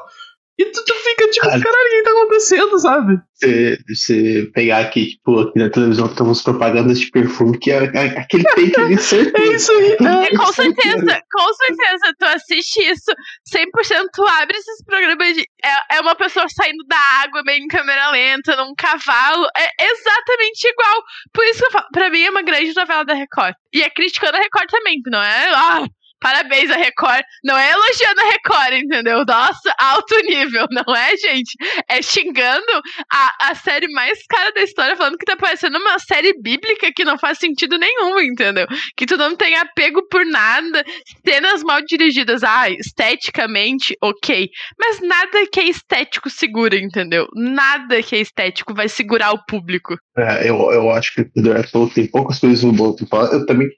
[0.59, 3.17] E tu, tu fica tipo, caralho, o que tá acontecendo, sabe?
[3.33, 7.85] Você, você pegar aqui, tipo, aqui na televisão tem umas propagandas de perfume que é,
[7.85, 9.53] é aquele peito ali, certeza.
[9.53, 9.93] É isso aí.
[9.93, 13.09] É, com certeza, com certeza, tu assiste isso,
[13.55, 15.45] 100% tu abre esses programas de.
[15.63, 19.47] É, é uma pessoa saindo da água meio em câmera lenta, num cavalo.
[19.57, 21.01] É exatamente igual.
[21.33, 23.53] Por isso que eu falo, pra mim é uma grande novela da Record.
[23.73, 25.51] E é criticando a Record também, não é?
[25.53, 25.85] Ah,
[26.19, 27.23] Parabéns a Record.
[27.43, 29.23] Não é elogiando a Record, entendeu?
[29.25, 31.55] Nossa, alto nível, não é, gente?
[31.87, 36.33] É xingando a, a série mais cara da história, falando que tá parecendo uma série
[36.41, 38.67] bíblica que não faz sentido nenhum, entendeu?
[38.95, 40.83] Que tu não tem apego por nada,
[41.25, 44.49] cenas mal dirigidas, ah, esteticamente, ok.
[44.79, 47.27] Mas nada que é estético segura, entendeu?
[47.35, 49.95] Nada que é estético vai segurar o público.
[50.17, 52.95] É, eu, eu acho que o Apple tem poucas coisas no bom.
[53.31, 53.69] Eu também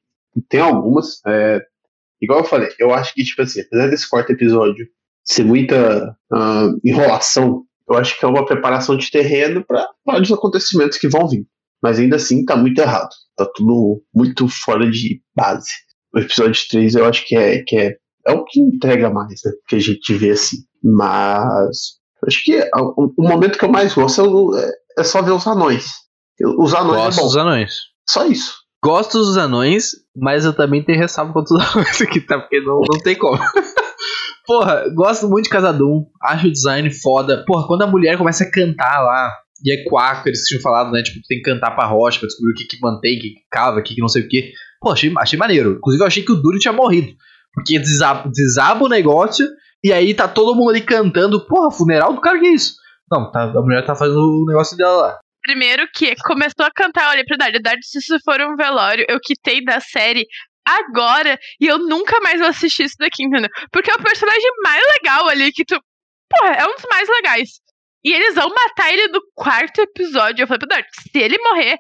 [0.50, 1.22] tenho algumas.
[1.28, 1.62] É,
[2.22, 4.88] igual eu falei, eu acho que, tipo assim, apesar desse quarto episódio
[5.24, 10.98] ser muita uh, enrolação, eu acho que é uma preparação de terreno para vários acontecimentos
[10.98, 11.46] que vão vir.
[11.82, 13.10] Mas ainda assim tá muito errado.
[13.36, 15.72] Tá tudo muito fora de base.
[16.14, 17.96] O episódio 3 eu acho que é, que é,
[18.28, 19.52] é o que entrega mais, né?
[19.68, 20.58] Que a gente vê assim.
[20.84, 25.48] Mas acho que o, o momento que eu mais gosto é, é, só ver os
[25.48, 25.92] anões.
[26.58, 27.28] Os anões Gosto é bom.
[27.28, 27.74] dos anões.
[28.08, 28.61] Só isso.
[28.84, 32.40] Gosto dos anões, mas eu também tenho ressalva contra os anões aqui, tá?
[32.40, 33.38] Porque não, não tem como.
[34.46, 37.44] Porra, gosto muito de Casadum, acho o design foda.
[37.46, 39.32] Porra, quando a mulher começa a cantar lá,
[39.64, 41.04] e é quaco, eles tinham falado, né?
[41.04, 43.42] Tipo, tem que cantar pra rocha pra descobrir o que, que mantém, o que, que
[43.52, 44.52] cava, o que, que não sei o que.
[44.82, 45.74] Pô, achei, achei maneiro.
[45.74, 47.14] Inclusive, eu achei que o Duro tinha morrido.
[47.54, 49.48] Porque desaba, desaba o negócio,
[49.84, 51.46] e aí tá todo mundo ali cantando.
[51.46, 52.74] Porra, funeral do cara, que é isso?
[53.12, 55.20] Não, tá, a mulher tá fazendo o negócio dela lá.
[55.42, 57.38] Primeiro que começou a cantar Olha pra.
[57.38, 60.26] Dade, se isso for um velório, eu quitei da série
[60.66, 63.50] agora e eu nunca mais vou assistir isso daqui, entendeu?
[63.72, 65.80] Porque é o personagem mais legal ali que tu.
[66.30, 67.50] Porra, é um dos mais legais.
[68.04, 70.44] E eles vão matar ele no quarto episódio.
[70.44, 71.78] Eu falei pro Dart, se ele morrer,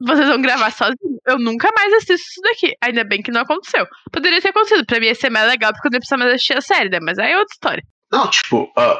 [0.00, 1.20] vocês vão gravar sozinho.
[1.26, 2.74] Eu nunca mais assisto isso daqui.
[2.82, 3.86] Ainda bem que não aconteceu.
[4.10, 4.84] Poderia ter acontecido.
[4.86, 6.88] Pra mim ia ser mais legal porque eu não ia precisar mais assistir a série,
[6.88, 6.98] né?
[7.00, 7.82] Mas aí é outra história.
[8.10, 8.98] Não, tipo, uh,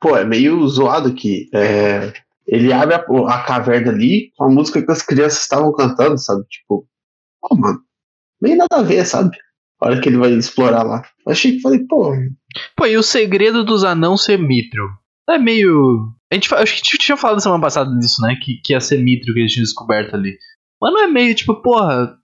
[0.00, 1.48] pô, é meio zoado aqui.
[1.54, 2.12] É,
[2.50, 6.42] ele abre a, a, caverna ali com a música que as crianças estavam cantando, sabe?
[6.48, 6.84] Tipo,
[7.44, 7.80] ó, oh, mano,
[8.42, 9.36] meio nada a ver, sabe?
[9.80, 11.02] A hora que ele vai explorar lá.
[11.24, 12.12] Eu achei que falei, pô.
[12.76, 14.84] Pô, e o segredo dos anãos ser mitro?
[15.28, 16.12] É meio.
[16.30, 18.36] A gente, acho que a gente tinha falado semana passada disso, né?
[18.42, 20.36] Que, que ia ser mitro que eles tinham descoberto ali.
[20.82, 22.16] Mas não é meio, tipo, porra,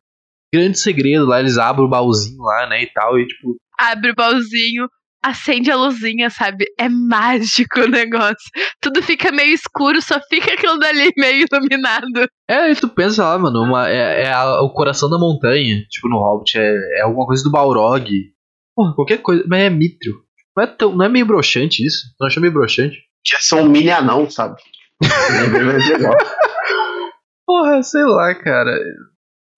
[0.52, 2.82] grande segredo lá, eles abrem o baúzinho lá, né?
[2.82, 3.56] E tal, e tipo.
[3.78, 4.88] Abre o baúzinho,
[5.26, 6.64] acende a luzinha, sabe?
[6.78, 8.50] É mágico o negócio.
[8.80, 12.28] Tudo fica meio escuro, só fica aquilo dali meio iluminado.
[12.48, 16.08] É, e tu pensa lá, mano, uma, é, é a, o coração da montanha, tipo
[16.08, 18.08] no Hobbit, é, é alguma coisa do Balrog.
[18.74, 20.14] Porra, qualquer coisa, mas é mitrio.
[20.56, 22.04] Não é, tão, não é meio broxante isso?
[22.20, 22.96] Não achou meio broxante?
[23.26, 24.62] Já são um mini anão, sabe?
[27.44, 28.78] Porra, sei lá, cara.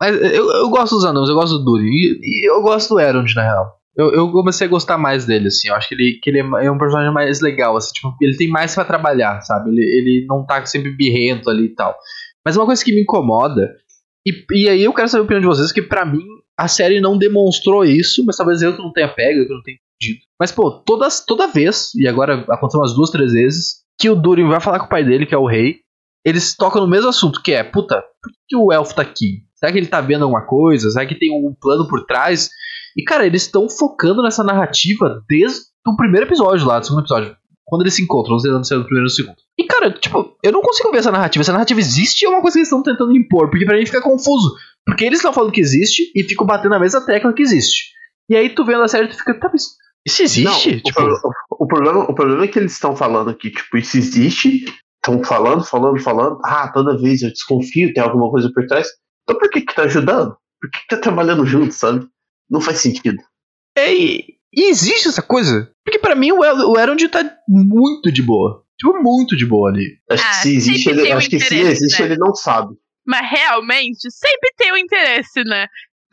[0.00, 1.86] Mas eu, eu gosto dos anões, eu gosto do Durin.
[1.86, 3.77] E, e eu gosto do Elrond, na real.
[3.98, 5.68] Eu, eu comecei a gostar mais dele, assim.
[5.68, 7.92] Eu acho que ele, que ele é um personagem mais legal, assim.
[7.92, 9.70] Tipo, ele tem mais pra trabalhar, sabe?
[9.70, 11.96] Ele, ele não tá sempre birrento ali e tal.
[12.46, 13.74] Mas uma coisa que me incomoda,
[14.24, 16.24] e, e aí eu quero saber a opinião de vocês, que para mim
[16.56, 19.76] a série não demonstrou isso, mas talvez eu que não tenha pego, que não tenha
[19.76, 20.24] entendido.
[20.38, 24.48] Mas, pô, todas, toda vez, e agora aconteceu umas duas, três vezes, que o Durin
[24.48, 25.80] vai falar com o pai dele, que é o rei,
[26.24, 29.42] eles tocam no mesmo assunto, que é, puta, por que o elfo tá aqui?
[29.54, 30.90] Será que ele tá vendo alguma coisa?
[30.90, 32.48] Será que tem um plano por trás?
[32.96, 37.36] E, cara, eles estão focando nessa narrativa desde o primeiro episódio lá, do segundo episódio.
[37.64, 39.36] Quando eles se encontram, não sei se é do primeiro ou do segundo.
[39.58, 41.42] E, cara, tipo, eu não consigo ver essa narrativa.
[41.42, 43.50] Essa narrativa existe ou é uma coisa que eles estão tentando impor?
[43.50, 44.54] Porque pra mim fica confuso.
[44.86, 47.92] Porque eles estão falando que existe e ficam batendo na mesma tecla que existe.
[48.30, 50.76] E aí tu vendo a série, tu fica, tá, mas isso existe?
[50.76, 51.02] Não, tipo...
[51.02, 54.64] o, o, problema, o problema é que eles estão falando que, tipo, isso existe.
[54.96, 56.38] Estão falando, falando, falando.
[56.44, 58.88] Ah, toda vez eu desconfio, tem alguma coisa por trás.
[59.24, 60.34] Então por que que tá ajudando?
[60.60, 62.06] Por que, que tá trabalhando junto, sabe?
[62.50, 63.18] Não faz sentido.
[63.76, 65.70] É, e, e existe essa coisa?
[65.84, 68.64] Porque para mim o, El, o Elrond tá muito de boa.
[68.78, 69.98] Tipo, muito de boa ali.
[70.10, 72.08] Acho Ah, que se existe, ele, um acho que se existe, né?
[72.08, 72.74] ele não sabe.
[73.06, 75.66] Mas realmente, sempre tem um interesse, né?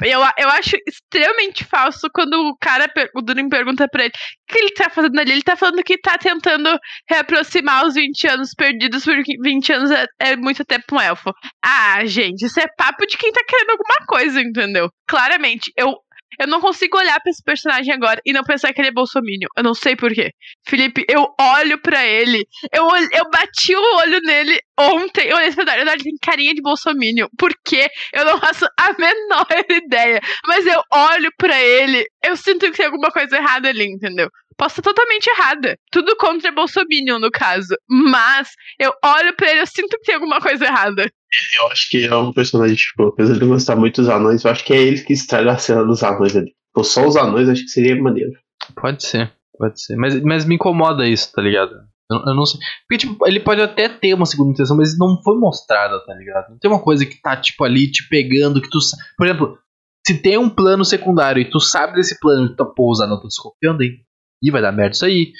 [0.03, 4.57] Eu, eu acho extremamente falso quando o cara, o Durin pergunta pra ele o que
[4.59, 5.31] ele tá fazendo ali.
[5.31, 6.77] Ele tá falando que tá tentando
[7.09, 11.31] reaproximar os 20 anos perdidos, porque 20 anos é, é muito tempo um elfo.
[11.63, 14.89] Ah, gente, isso é papo de quem tá querendo alguma coisa, entendeu?
[15.07, 15.95] Claramente, eu,
[16.39, 19.47] eu não consigo olhar pra esse personagem agora e não pensar que ele é bolsominion.
[19.57, 20.31] Eu não sei porquê.
[20.67, 22.45] Felipe, eu olho pra ele.
[22.73, 25.27] Eu, eu bati o olho nele ontem.
[25.27, 27.27] Eu olhei pra ele, ele tem carinha de bolsominion.
[27.37, 27.87] Por quê?
[28.13, 30.19] Eu não faço a menor ideia.
[30.47, 34.29] Mas eu olho pra ele, eu sinto que tem alguma coisa errada ali, entendeu?
[34.57, 35.77] Posso estar totalmente errada.
[35.91, 37.75] Tudo contra Bolsonaro, no caso.
[37.89, 41.11] Mas eu olho pra ele e sinto que tem alguma coisa errada.
[41.59, 44.63] Eu acho que é um personagem, tipo, apesar de gostar muito dos anões, eu acho
[44.63, 46.47] que é ele que estraga a cena dos anões ali.
[46.47, 48.31] Tipo, só os anões acho que seria maneiro.
[48.75, 49.95] Pode ser, pode ser.
[49.95, 51.71] Mas, mas me incomoda isso, tá ligado?
[52.11, 52.59] Eu, eu não sei.
[52.87, 56.51] Porque, tipo, ele pode até ter uma segunda intenção, mas não foi mostrada, tá ligado?
[56.51, 58.79] Não tem uma coisa que tá, tipo, ali te pegando, que tu.
[59.17, 59.57] Por exemplo,
[60.05, 63.17] se tem um plano secundário e tu sabe desse plano e tu tá, os anões
[63.17, 64.05] estão desconfiando, hein?
[64.43, 65.31] Ih, vai dar merda isso aí.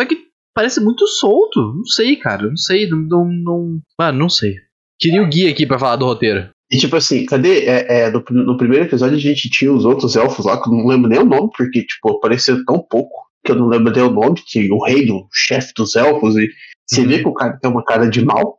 [0.00, 1.60] Só que parece muito solto.
[1.74, 2.46] Não sei, cara.
[2.46, 2.88] Não sei.
[2.88, 2.98] Não.
[2.98, 3.80] não, não...
[3.98, 4.54] Mano, não sei.
[5.02, 6.48] Queria o guia aqui pra falar do roteiro.
[6.70, 7.64] E tipo assim, cadê?
[7.64, 10.72] É, é, no, no, primeiro episódio a gente tinha os outros elfos lá, que eu
[10.72, 13.12] não lembro nem o nome, porque, tipo, apareceu tão pouco
[13.44, 16.48] que eu não lembro nem o nome, que o rei, o chefe dos elfos, e
[16.86, 17.08] você uhum.
[17.08, 18.58] vê que o cara tem uma cara de mal.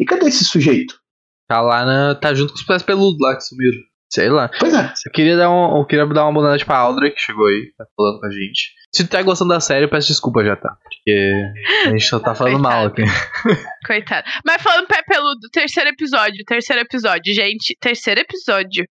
[0.00, 0.98] E cadê esse sujeito?
[1.46, 2.14] Tá lá na.
[2.14, 3.78] tá junto com os pés peludos lá que sumiram.
[4.12, 4.50] Sei lá.
[4.60, 4.92] Pois é.
[5.06, 7.72] Eu queria dar, um, eu queria dar uma boa noite pra Aldra, que chegou aí,
[7.78, 8.74] tá falando com a gente.
[8.94, 10.76] Se tu tá gostando da série, eu peço desculpa já, tá?
[10.82, 11.32] Porque
[11.86, 13.04] a gente só tá falando mal aqui.
[13.86, 14.28] Coitado.
[14.44, 18.84] Mas falando pé peludo, terceiro episódio, terceiro episódio, gente, terceiro episódio.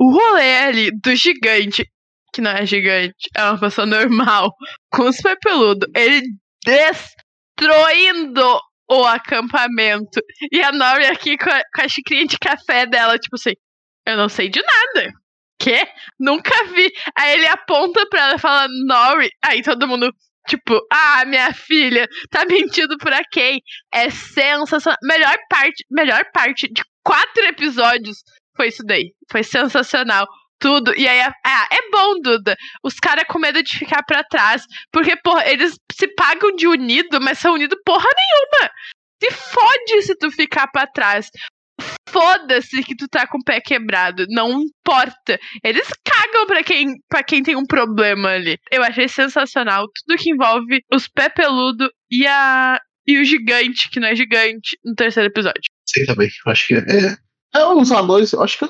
[0.00, 1.86] O rolê ali do gigante,
[2.32, 4.54] que não é gigante, é uma pessoa normal,
[4.90, 6.22] com os pé peludo, ele
[6.64, 8.58] destruindo
[8.90, 10.18] o acampamento.
[10.50, 13.52] E a Nori aqui com a, com a xicrinha de café dela, tipo assim,
[14.06, 15.12] eu não sei de nada.
[15.58, 15.86] Quê?
[16.18, 16.90] Nunca vi.
[17.16, 19.30] Aí ele aponta pra ela e fala, Nori.
[19.44, 20.12] Aí todo mundo,
[20.48, 23.60] tipo, ah, minha filha, tá mentindo pra quem?
[23.92, 24.98] É sensacional.
[25.02, 28.18] Melhor parte, melhor parte de quatro episódios
[28.56, 29.12] foi isso daí.
[29.30, 30.26] Foi sensacional.
[30.58, 30.96] Tudo.
[30.96, 32.56] E aí, ah, é bom, Duda.
[32.84, 34.64] Os caras com medo de ficar para trás.
[34.92, 38.70] Porque, porra, eles se pagam de unido, mas são unidos porra nenhuma.
[39.22, 41.30] Se fode se tu ficar para trás
[42.12, 44.26] foda-se que tu tá com o pé quebrado.
[44.28, 45.40] Não importa.
[45.64, 48.58] Eles cagam pra quem, pra quem tem um problema ali.
[48.70, 52.78] Eu achei sensacional tudo que envolve os pé peludo e a.
[53.04, 55.60] E o gigante, que não é gigante, no terceiro episódio.
[55.84, 56.28] Sim, também.
[56.46, 57.16] Acho que é.
[57.54, 58.64] É, os anões, acho que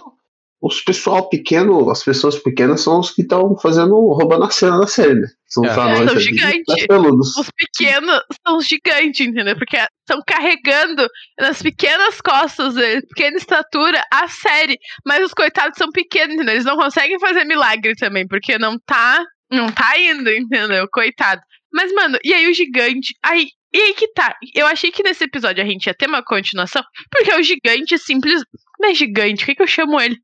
[0.62, 4.86] os pessoal pequeno, as pessoas pequenas são os que estão fazendo, roubando a cena da
[4.86, 5.26] série, né?
[5.48, 5.80] São os é.
[5.80, 6.10] anões.
[6.10, 7.36] São gigantes.
[7.36, 9.56] Os pequenos são os gigantes, entendeu?
[9.56, 11.04] Porque estão carregando
[11.36, 14.78] nas pequenas costas deles, pequena estatura, a série.
[15.04, 16.54] Mas os coitados são pequenos, entendeu?
[16.54, 19.20] Eles não conseguem fazer milagre também, porque não tá.
[19.50, 20.86] Não tá indo, entendeu?
[20.90, 21.42] Coitado.
[21.72, 23.14] Mas, mano, e aí o gigante.
[23.24, 24.36] Aí, e aí que tá.
[24.54, 28.44] Eu achei que nesse episódio a gente ia ter uma continuação, porque o gigante simples.
[28.80, 30.16] Não é gigante, o que, que eu chamo ele?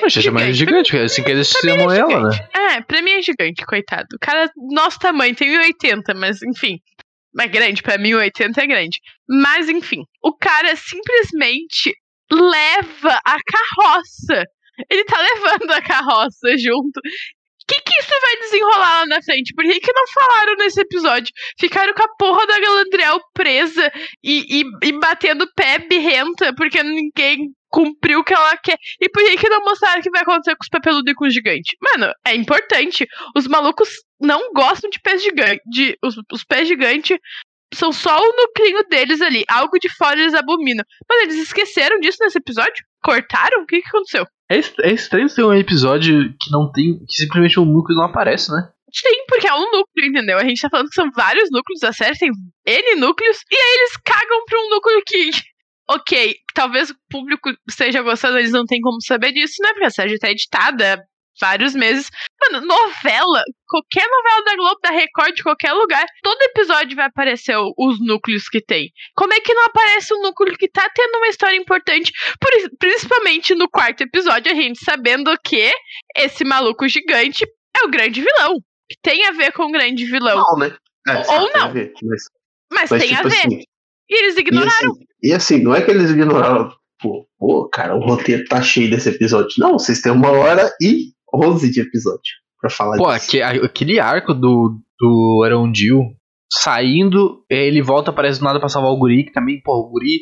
[0.00, 2.48] Poxa, chama ele gigante, é assim que eles chamam é ela, né?
[2.54, 4.06] É, pra mim é gigante, coitado.
[4.14, 6.78] O cara, nosso tamanho, tem 1,80, mas enfim.
[7.40, 8.98] É grande, pra mim 1,80 é grande.
[9.28, 11.92] Mas enfim, o cara simplesmente
[12.30, 14.44] leva a carroça.
[14.90, 17.00] Ele tá levando a carroça junto.
[17.72, 19.54] Que, que isso vai desenrolar lá na frente?
[19.54, 21.32] Por que, que não falaram nesse episódio?
[21.58, 23.90] Ficaram com a porra da Galadriel presa
[24.22, 28.76] e, e, e batendo pé birrenta porque ninguém cumpriu o que ela quer.
[29.00, 31.26] E por que, que não mostraram o que vai acontecer com os pepeludos e com
[31.26, 31.74] os gigantes?
[31.80, 33.06] Mano, é importante.
[33.34, 33.88] Os malucos
[34.20, 35.62] não gostam de pés gigantes.
[35.64, 37.16] De, os, os pés gigantes
[37.72, 39.44] são só o nuclinho deles ali.
[39.48, 40.84] Algo de fora eles abominam.
[41.08, 42.84] Mas eles esqueceram disso nesse episódio?
[43.02, 43.62] Cortaram?
[43.62, 44.26] O que, que aconteceu?
[44.50, 46.98] É, é estranho ter um episódio que não tem.
[47.06, 48.70] que simplesmente o um núcleo não aparece, né?
[48.92, 50.38] Sim, porque é um núcleo, entendeu?
[50.38, 52.30] A gente tá falando que são vários núcleos da série, tem
[52.66, 55.30] N núcleos, e aí eles cagam pra um núcleo que
[55.88, 59.70] ok, talvez o público esteja gostando, eles não têm como saber disso, né?
[59.70, 61.02] Porque a série tá editada
[61.40, 62.10] vários meses.
[62.40, 67.56] Mano, novela, qualquer novela da Globo, da Record, de qualquer lugar, todo episódio vai aparecer
[67.76, 68.90] os núcleos que tem.
[69.14, 72.12] Como é que não aparece um núcleo que tá tendo uma história importante?
[72.40, 75.72] Por, principalmente no quarto episódio, a gente sabendo que
[76.16, 77.44] esse maluco gigante
[77.76, 78.58] é o grande vilão.
[78.88, 80.36] Que tem a ver com o grande vilão.
[80.36, 80.76] Não, né?
[81.08, 81.72] É, Ou não.
[81.72, 82.22] Ver, mas,
[82.70, 83.46] mas, mas, tem tipo a ver.
[83.46, 83.62] Assim,
[84.08, 84.70] e eles ignoraram.
[84.72, 86.70] E assim, e assim, não é que eles ignoraram.
[87.00, 89.54] Pô, pô, cara, o roteiro tá cheio desse episódio.
[89.58, 93.30] Não, vocês têm uma hora e onze de episódio pra falar pô, disso.
[93.30, 96.02] Pô, aquele arco do, do Arondil
[96.52, 100.20] saindo, ele volta, parece do nada pra salvar o Guri, que também, pô, o Guri.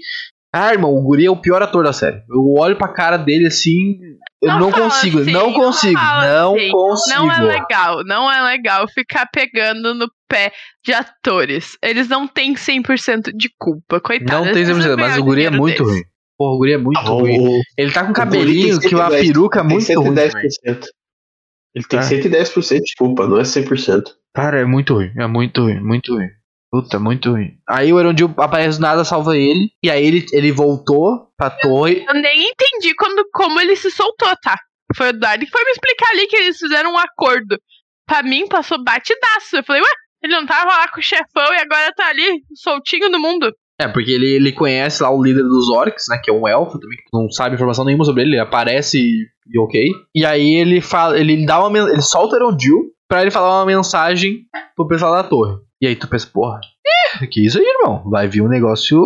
[0.52, 2.22] Ah, irmão, o Guri é o pior ator da série.
[2.28, 3.98] Eu olho pra cara dele assim,
[4.42, 6.70] eu não, não consigo, assim, não consigo, não, assim.
[6.70, 7.18] consigo.
[7.18, 10.52] Não é legal, não é legal ficar pegando no pé
[10.84, 11.76] de atores.
[11.82, 14.44] Eles não têm 100% de culpa, coitado.
[14.44, 16.02] Não tem 100%, mas o guri é muito ruim.
[16.38, 17.60] Pô, o guri é muito ah, ruim.
[17.76, 20.32] Ele tá com um cabelinho que uma peruca é muito 110%.
[20.32, 20.80] ruim.
[21.74, 22.02] Ele tem ah.
[22.02, 24.02] 110% de culpa, não é 100%.
[24.34, 26.28] Cara, é muito ruim, é muito ruim, muito ruim.
[26.70, 27.58] Puta, muito ruim.
[27.68, 29.72] Aí o Erondil aparece do nada, salva ele.
[29.82, 32.04] E aí ele, ele voltou pra torre.
[32.08, 34.56] Eu nem entendi quando, como ele se soltou, tá?
[34.96, 37.58] Foi o Dari que foi me explicar ali que eles fizeram um acordo.
[38.06, 39.56] Pra mim, passou batidaço.
[39.56, 39.90] Eu falei, ué,
[40.22, 43.52] Ele não tava lá com o chefão e agora tá ali, soltinho no mundo.
[43.80, 46.20] É, porque ele, ele conhece lá o líder dos orcs, né?
[46.22, 49.26] Que é um elfo também, que não sabe informação nenhuma sobre ele, ele aparece e,
[49.48, 49.90] e ok.
[50.14, 53.64] E aí ele fala, ele dá uma ele solta o Erondil pra ele falar uma
[53.66, 54.42] mensagem
[54.76, 55.56] pro pessoal da torre.
[55.80, 56.60] E aí tu pensa, porra,
[57.22, 58.02] ih, que isso aí, irmão?
[58.10, 59.00] Vai vir um negócio.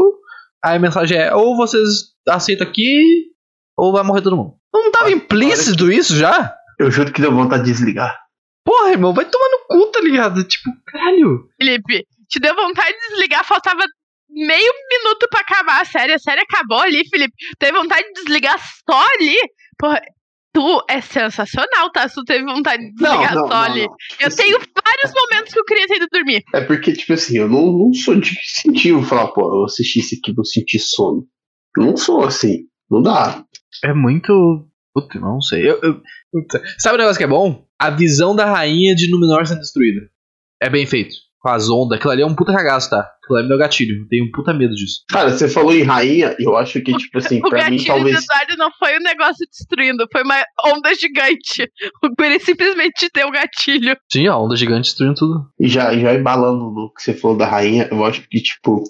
[0.65, 3.27] Aí a mensagem é: ou vocês aceitam aqui,
[3.79, 4.55] ou vai morrer todo mundo.
[4.73, 6.53] Não tava implícito isso já?
[6.81, 8.19] Eu juro que deu vontade de desligar.
[8.67, 10.43] Porra, irmão, vai tomar no cu, tá ligado?
[10.43, 11.49] Tipo, caralho.
[11.57, 13.85] Felipe, te deu vontade de desligar, faltava
[14.35, 16.13] meio minuto pra acabar a série.
[16.13, 17.35] A série acabou ali, Felipe.
[17.59, 19.37] Teve vontade de desligar só ali.
[19.79, 20.01] Porra,
[20.53, 22.09] tu é sensacional, tá?
[22.09, 23.87] Se tu teve vontade de desligar só ali.
[24.21, 26.43] Eu Assim, tenho vários momentos que eu queria ter ido dormir.
[26.55, 30.01] É porque, tipo assim, eu não, não sou de sentir, vou falar, pô, eu assisti
[30.01, 31.27] isso aqui, vou sentir sono.
[31.77, 32.67] Não sou assim.
[32.91, 33.45] Não dá.
[33.83, 34.69] É muito.
[34.95, 35.69] Puta, não sei.
[35.69, 36.01] Eu, eu-.
[36.79, 37.67] Sabe o negócio que é bom?
[37.79, 40.09] A visão da rainha de Númenor sendo destruída.
[40.63, 41.15] É bem feito.
[41.45, 41.99] Com as ondas.
[41.99, 43.01] Aquilo ali é um puta cagaço, tá?
[43.23, 44.01] Aquilo ali é meu gatilho.
[44.01, 45.05] Eu tenho um puta medo disso.
[45.11, 48.17] Cara, você falou em rainha, eu acho que, tipo assim, O pra mim, gatilho talvez.
[48.17, 51.71] do Eduardo não foi um negócio destruindo, foi uma onda gigante.
[52.03, 53.95] O Guri simplesmente deu o gatilho.
[54.11, 55.47] Sim, a onda gigante destruindo tudo.
[55.61, 58.83] E já, já embalando no que você falou da rainha, eu acho que, tipo,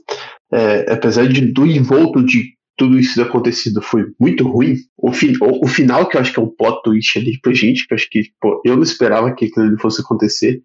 [0.52, 5.64] é, apesar de do envolto de tudo isso acontecido foi muito ruim, o, fi, o,
[5.64, 7.96] o final, que eu acho que é um plot twist ali pra gente, que eu
[7.96, 10.60] acho que, pô, eu não esperava que aquilo ali fosse acontecer.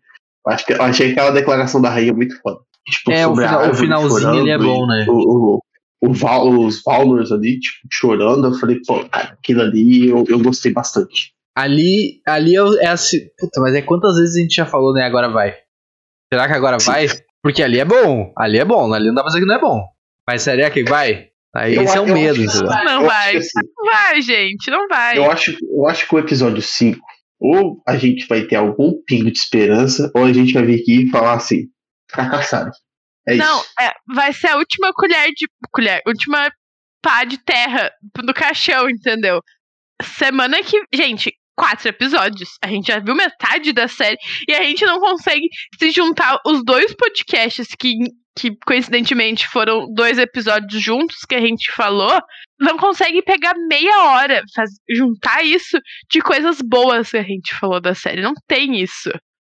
[0.45, 2.59] Eu Acho que, eu achei aquela declaração da rainha muito foda.
[2.87, 5.05] Tipo, É, o final- o finalzinho chorando ele é bom, né?
[5.07, 5.13] O,
[5.57, 5.59] o,
[6.01, 10.39] o Val- os Valnors ali, tipo, chorando, eu falei, pô, cara, aquilo ali eu, eu
[10.39, 11.33] gostei bastante.
[11.55, 13.19] Ali, ali é, é assim.
[13.37, 15.03] Puta, mas é quantas vezes a gente já falou, né?
[15.03, 15.55] Agora vai.
[16.33, 16.91] Será que agora Sim.
[16.91, 17.07] vai?
[17.43, 18.31] Porque ali é bom.
[18.37, 18.93] Ali é bom.
[18.93, 19.83] Ali não dá pra dizer que não é bom.
[20.27, 21.27] Mas será que vai?
[21.55, 22.63] Aí Eu esse é o eu medo, entendeu?
[22.69, 23.35] Não eu vai.
[23.37, 25.17] Assim, Não vai, gente, não vai.
[25.17, 26.99] Eu acho, eu acho que o episódio 5,
[27.39, 31.03] ou a gente vai ter algum pingo de esperança, ou a gente vai vir aqui
[31.03, 31.67] e falar assim,
[32.11, 32.71] fracassaram.
[33.27, 33.45] É isso.
[33.45, 35.47] Não, é, vai ser a última colher de.
[35.71, 36.51] Colher, última
[37.01, 37.91] pá de terra
[38.23, 39.41] do caixão, entendeu?
[40.01, 40.81] Semana que.
[40.93, 42.49] Gente, quatro episódios.
[42.63, 44.17] A gente já viu metade da série
[44.47, 47.93] e a gente não consegue se juntar os dois podcasts que,
[48.39, 52.21] que coincidentemente foram dois episódios juntos que a gente falou.
[52.59, 55.77] Não consegue pegar meia hora, faz, juntar isso
[56.09, 58.21] de coisas boas que a gente falou da série.
[58.21, 59.11] Não tem isso.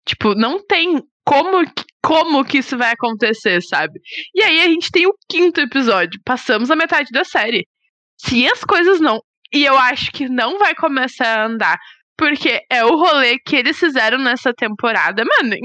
[0.06, 1.66] Tipo, não tem como,
[2.04, 4.00] como que isso vai acontecer, sabe?
[4.36, 6.20] E aí a gente tem o quinto episódio.
[6.26, 7.66] Passamos a metade da série.
[8.18, 9.20] Se as coisas não.
[9.54, 11.78] E eu acho que não vai começar a andar.
[12.18, 15.24] Porque é o rolê que eles fizeram nessa temporada.
[15.26, 15.56] Mano,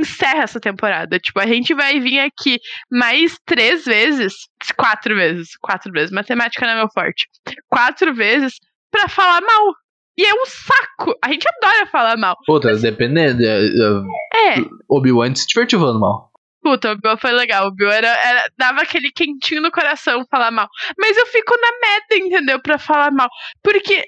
[0.00, 1.18] encerra essa temporada.
[1.18, 2.58] Tipo, a gente vai vir aqui
[2.90, 4.34] mais três vezes.
[4.76, 5.56] Quatro vezes.
[5.60, 6.10] Quatro vezes.
[6.10, 7.26] Matemática não é meu forte.
[7.68, 8.54] Quatro vezes
[8.90, 9.74] pra falar mal.
[10.18, 11.14] E é um saco.
[11.24, 12.36] A gente adora falar mal.
[12.46, 13.42] Puta, dependendo.
[13.42, 13.66] é,
[14.34, 14.64] é, É.
[14.88, 16.28] Obi-Wan se divertiu falando mal.
[16.62, 17.68] Puta, o Bill foi legal.
[17.68, 20.68] O Bill era, era- dava aquele quentinho no coração falar mal.
[20.98, 22.60] Mas eu fico na meta, entendeu?
[22.60, 23.28] Pra falar mal.
[23.62, 24.04] Porque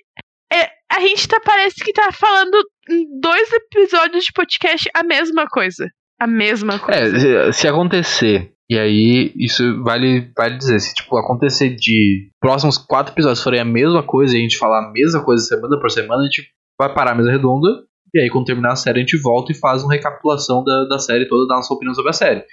[0.53, 2.57] é, a gente tá, parece que tá falando
[2.91, 5.89] em dois episódios de podcast a mesma coisa.
[6.21, 7.49] A mesma coisa.
[7.49, 13.13] É, se- acontecer, e aí isso vale, vale dizer, se tipo acontecer de próximos quatro
[13.13, 16.23] episódios forem a mesma coisa e a gente falar a mesma coisa semana por semana,
[16.23, 16.45] a gente
[16.79, 17.69] vai parar a mesa redonda,
[18.15, 20.99] e aí quando terminar a série a gente volta e faz uma recapitulação da, da
[20.99, 22.45] série toda, dá nossa opinião sobre a série.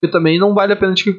[0.00, 1.10] Porque também não vale a pena a gente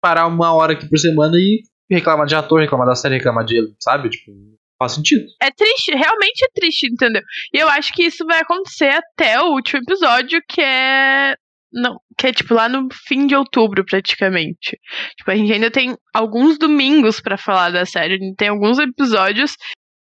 [0.00, 3.56] parar uma hora aqui por semana e reclamar de ator, reclamar da série, reclamar de,
[3.82, 4.08] sabe?
[4.10, 4.30] Tipo,
[4.78, 5.26] faz sentido.
[5.42, 7.22] É triste, realmente é triste, entendeu?
[7.52, 11.34] E eu acho que isso vai acontecer até o último episódio, que é.
[11.72, 14.78] Não, que é tipo lá no fim de outubro, praticamente.
[15.18, 19.56] Tipo, a gente ainda tem alguns domingos pra falar da série, tem alguns episódios.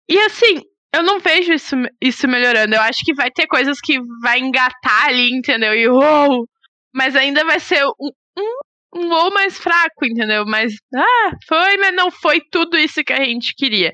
[0.09, 0.63] E assim,
[0.95, 2.75] eu não vejo isso, isso melhorando.
[2.75, 5.75] Eu acho que vai ter coisas que vai engatar ali, entendeu?
[5.75, 6.47] E uou!
[6.95, 10.47] Mas ainda vai ser um, um, um ou mais fraco, entendeu?
[10.47, 13.93] Mas, ah, foi, mas não foi tudo isso que a gente queria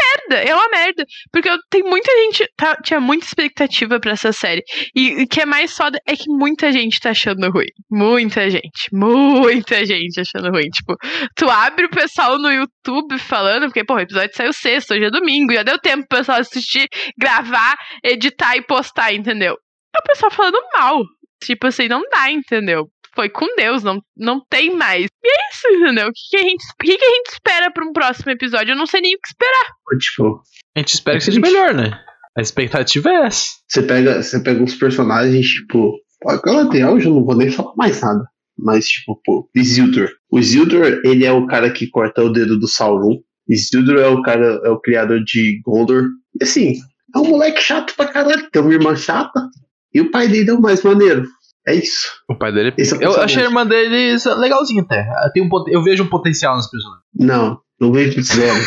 [0.00, 1.04] merda, é uma merda.
[1.32, 2.46] Porque tem muita gente.
[2.56, 4.62] tá- tinha muita expectativa pra essa série.
[4.94, 7.66] E o que é mais foda é que muita gente tá achando ruim.
[7.90, 8.88] Muita gente.
[8.92, 10.68] Muita gente achando ruim.
[10.70, 10.96] Tipo,
[11.34, 15.10] tu abre o pessoal no YouTube falando, porque, pô, o episódio saiu sexta, hoje é
[15.10, 16.86] domingo, já deu tempo pro pessoal assistir,
[17.18, 19.56] gravar, editar e postar, entendeu?
[19.94, 21.02] É o pessoal falando mal.
[21.42, 22.86] Tipo assim, não dá, entendeu?
[23.14, 25.06] Foi com Deus, não, não tem mais.
[25.06, 26.08] E é isso, entendeu?
[26.08, 28.72] O que, que a, gente, o que, que a gente espera pra um próximo episódio?
[28.72, 29.66] Eu não sei nem o que esperar.
[30.00, 30.42] Tipo,
[30.76, 32.00] A gente espera que seja melhor, né?
[32.36, 33.50] A expectativa é essa.
[33.68, 35.98] você pega, você pega uns personagens, tipo,
[36.44, 38.24] Galadriel eu já não vou nem falar mais nada.
[38.56, 40.10] Mas, tipo, pô, Isildur.
[40.30, 43.18] O Isildur, ele é o cara que corta o dedo do Sauron.
[43.48, 46.08] Isildur é o cara, é o criador de Gondor.
[46.40, 46.74] E assim,
[47.14, 48.48] é um moleque chato pra caralho.
[48.50, 49.48] Tem uma irmã chata.
[49.92, 51.26] E o pai dele é o mais maneiro.
[51.70, 52.10] É isso.
[52.28, 52.74] O pai dele.
[52.78, 55.04] É o eu achei a irmã dele legalzinha até.
[55.32, 57.04] Tem um, pot- eu vejo um potencial nos personagens.
[57.14, 58.58] Não, não vejo zero.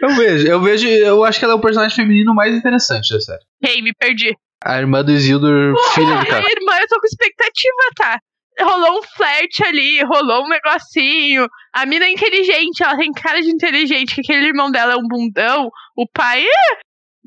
[0.00, 0.86] Eu vejo, eu vejo.
[0.88, 3.40] Eu acho que ela é o personagem feminino mais interessante da série.
[3.62, 4.34] Ei, me perdi.
[4.62, 6.44] A irmã do Isildur, filha do cara.
[6.50, 8.18] irmã, eu tô com expectativa, tá?
[8.60, 11.46] Rolou um flerte ali, rolou um negocinho.
[11.74, 15.06] A mina é inteligente, ela tem cara de inteligente, que aquele irmão dela é um
[15.08, 15.68] bundão.
[15.96, 16.78] O pai, é.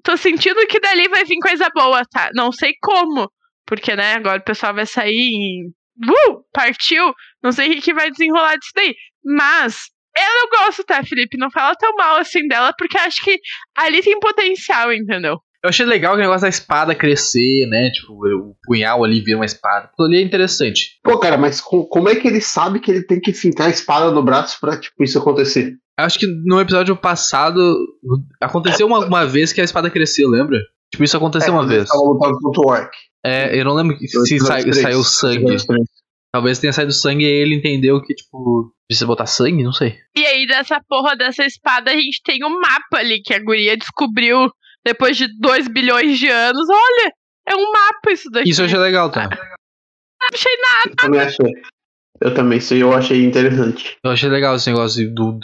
[0.07, 2.29] Tô sentindo que dali vai vir coisa boa, tá?
[2.33, 3.29] Não sei como.
[3.65, 5.67] Porque, né, agora o pessoal vai sair em.
[5.67, 6.45] Uh!
[6.53, 7.13] Partiu!
[7.43, 8.95] Não sei o que, que vai desenrolar disso daí.
[9.25, 9.89] Mas.
[10.17, 11.37] Eu não gosto, tá, Felipe?
[11.37, 13.37] Não fala tão mal assim dela, porque acho que
[13.75, 15.41] ali tem potencial, entendeu?
[15.67, 17.89] Eu achei legal o negócio da espada crescer, né?
[17.91, 19.89] Tipo, o punhal ali vira uma espada.
[19.91, 20.97] Aquilo ali é interessante.
[21.03, 23.69] Pô, cara, mas co- como é que ele sabe que ele tem que fincar a
[23.69, 25.73] espada no braço pra, tipo, isso acontecer?
[25.99, 27.59] Acho que no episódio passado
[28.41, 30.57] aconteceu uma, uma vez que a espada cresceu, lembra?
[30.91, 31.79] Tipo, isso aconteceu uma É, vez.
[31.81, 32.91] Ele tava lutando contra o Orc.
[33.25, 35.57] É, eu não lembro se saiu sangue.
[36.31, 39.63] Talvez tenha saído sangue e ele entendeu que, tipo, precisa botar sangue?
[39.63, 39.95] Não sei.
[40.15, 43.75] E aí, dessa porra dessa espada, a gente tem um mapa ali que a guria
[43.75, 44.49] descobriu
[44.87, 46.67] depois de 2 bilhões de anos.
[46.69, 47.11] Olha,
[47.47, 48.49] é um mapa isso daqui.
[48.49, 49.29] Isso eu achei legal, tá?
[49.29, 50.89] Não achei nada.
[50.89, 51.53] Eu também achei.
[52.19, 53.97] Eu também, isso eu achei interessante.
[54.03, 55.39] Eu achei legal esse negócio do,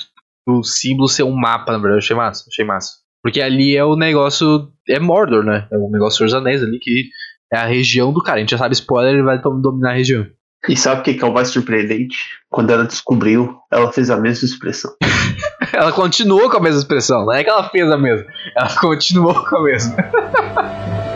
[0.47, 1.95] do símbolo ser um mapa, na verdade.
[1.95, 2.91] Eu achei massa, achei massa.
[3.21, 4.71] Porque ali é o negócio.
[4.87, 5.67] É Mordor, né?
[5.71, 7.09] É o negócio dos Anéis ali, que
[7.51, 8.37] é a região do cara.
[8.37, 10.25] A gente já sabe spoiler, ele vai dominar a região.
[10.67, 12.17] E sabe o que, que é o mais surpreendente?
[12.49, 14.95] Quando ela descobriu, ela fez a mesma expressão.
[15.73, 17.25] Ela continuou com a mesma expressão.
[17.25, 18.25] Não é que ela fez a mesma.
[18.55, 19.95] Ela continuou com a mesma.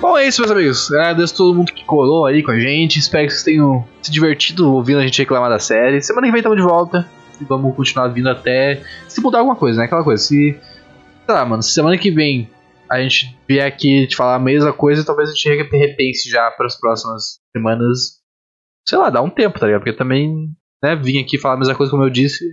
[0.00, 0.92] Bom, é isso, meus amigos.
[0.92, 2.98] Agradeço a todo mundo que colou aí com a gente.
[2.98, 6.00] Espero que vocês tenham se divertido ouvindo a gente reclamar da série.
[6.00, 7.06] Semana que vem estamos de volta.
[7.40, 9.84] E vamos continuar vindo até se mudar alguma coisa, né?
[9.84, 10.22] Aquela coisa.
[10.22, 10.56] Se.
[11.26, 11.62] Sei lá, mano.
[11.62, 12.48] Se semana que vem
[12.90, 16.50] a gente vier aqui te falar a mesma coisa, talvez a gente re- repense já
[16.50, 18.18] para as próximas semanas.
[18.86, 19.82] Sei lá, dá um tempo, tá ligado?
[19.82, 20.48] Porque também,
[20.82, 22.44] né, vir aqui falar a mesma coisa como eu disse,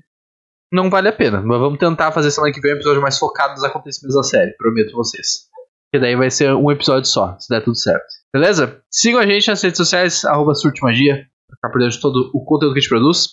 [0.71, 1.41] não vale a pena.
[1.41, 4.55] Mas vamos tentar fazer semana que vem um episódio mais focado nos acontecimentos da série,
[4.57, 5.45] prometo vocês.
[5.93, 8.05] Que daí vai ser um episódio só, se der tudo certo.
[8.33, 8.81] Beleza?
[8.91, 12.43] Sigam a gente nas redes sociais, arroba Surtmagia, pra ficar por dentro de todo o
[12.43, 13.29] conteúdo que a gente produz.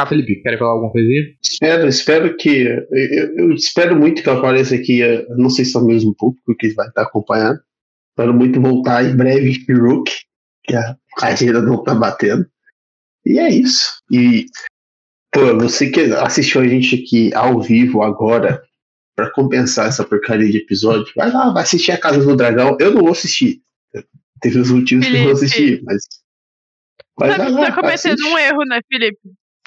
[0.00, 1.22] Ah, Felipe, querem falar alguma coisinha?
[1.42, 2.62] Espero, espero que.
[2.90, 5.02] Eu, eu espero muito que apareça aqui.
[5.36, 7.60] Não sei se é o mesmo público que vai estar acompanhando.
[8.10, 10.10] Espero muito voltar em breve em Rook,
[10.64, 12.46] que a carreira não tá batendo.
[13.26, 14.00] E é isso.
[14.10, 14.46] E,
[15.30, 18.62] pô, você que assistiu a gente aqui ao vivo agora,
[19.14, 22.74] pra compensar essa porcaria de episódio, vai lá, vai assistir a Casa do Dragão.
[22.80, 23.60] Eu não vou assistir.
[24.40, 25.44] Teve os motivos que eu não Felipe.
[25.44, 26.02] assisti, mas.
[27.18, 28.32] Mas vai lá, tá cometendo assiste.
[28.32, 29.18] um erro, né, Felipe?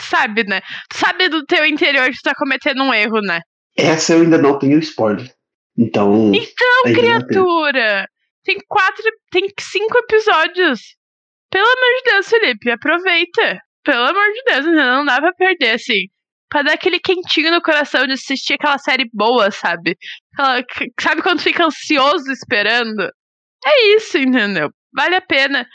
[0.02, 0.62] Sabe, né?
[0.90, 3.40] Tu sabe do teu interior que tu tá cometendo um erro, né?
[3.78, 5.32] Essa eu ainda não tenho spoiler.
[5.78, 6.32] Então.
[6.34, 8.08] Então, ainda criatura!
[8.44, 9.04] Tem quatro.
[9.32, 10.80] Tem cinco episódios.
[11.50, 13.60] Pelo amor de Deus, Felipe, aproveita.
[13.84, 14.86] Pelo amor de Deus, entendeu?
[14.86, 16.08] não dá pra perder, assim.
[16.50, 19.98] Pra dar aquele quentinho no coração de assistir aquela série boa, sabe?
[20.34, 20.64] Aquela-
[21.00, 23.10] sabe quando fica ansioso esperando?
[23.66, 24.70] É isso, entendeu?
[24.94, 25.66] Vale a pena.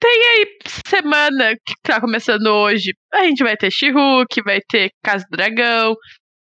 [0.00, 0.46] Tem aí
[0.86, 2.92] semana que tá começando hoje.
[3.12, 5.94] A gente vai ter She-Hulk, vai ter Casa do Dragão.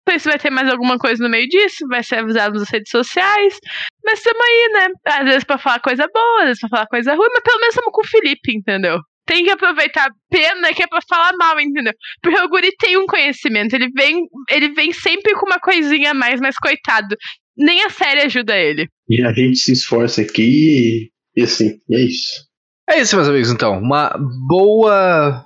[0.07, 2.89] Sei se vai ter mais alguma coisa no meio disso, vai ser avisado nas redes
[2.89, 3.57] sociais.
[4.05, 4.87] Mas estamos aí, né?
[5.05, 7.75] Às vezes pra falar coisa boa, às vezes pra falar coisa ruim, mas pelo menos
[7.75, 8.99] estamos com o Felipe, entendeu?
[9.25, 10.07] Tem que aproveitar.
[10.29, 11.91] Pena que é pra falar mal, entendeu?
[12.21, 16.13] Porque o Guri tem um conhecimento, ele vem, ele vem sempre com uma coisinha a
[16.13, 17.13] mais, mas coitado.
[17.57, 18.87] Nem a série ajuda ele.
[19.09, 22.46] E a gente se esforça aqui e, e assim, é isso.
[22.89, 23.79] É isso, meus amigos, então.
[23.79, 24.15] Uma
[24.47, 25.45] boa.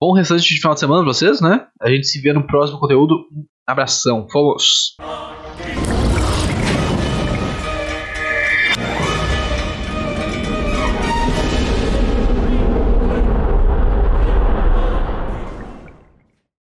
[0.00, 1.66] Bom restante de final de semana pra vocês, né?
[1.80, 3.14] A gente se vê no próximo conteúdo.
[3.32, 4.26] Um abração.
[4.30, 4.96] Fomos!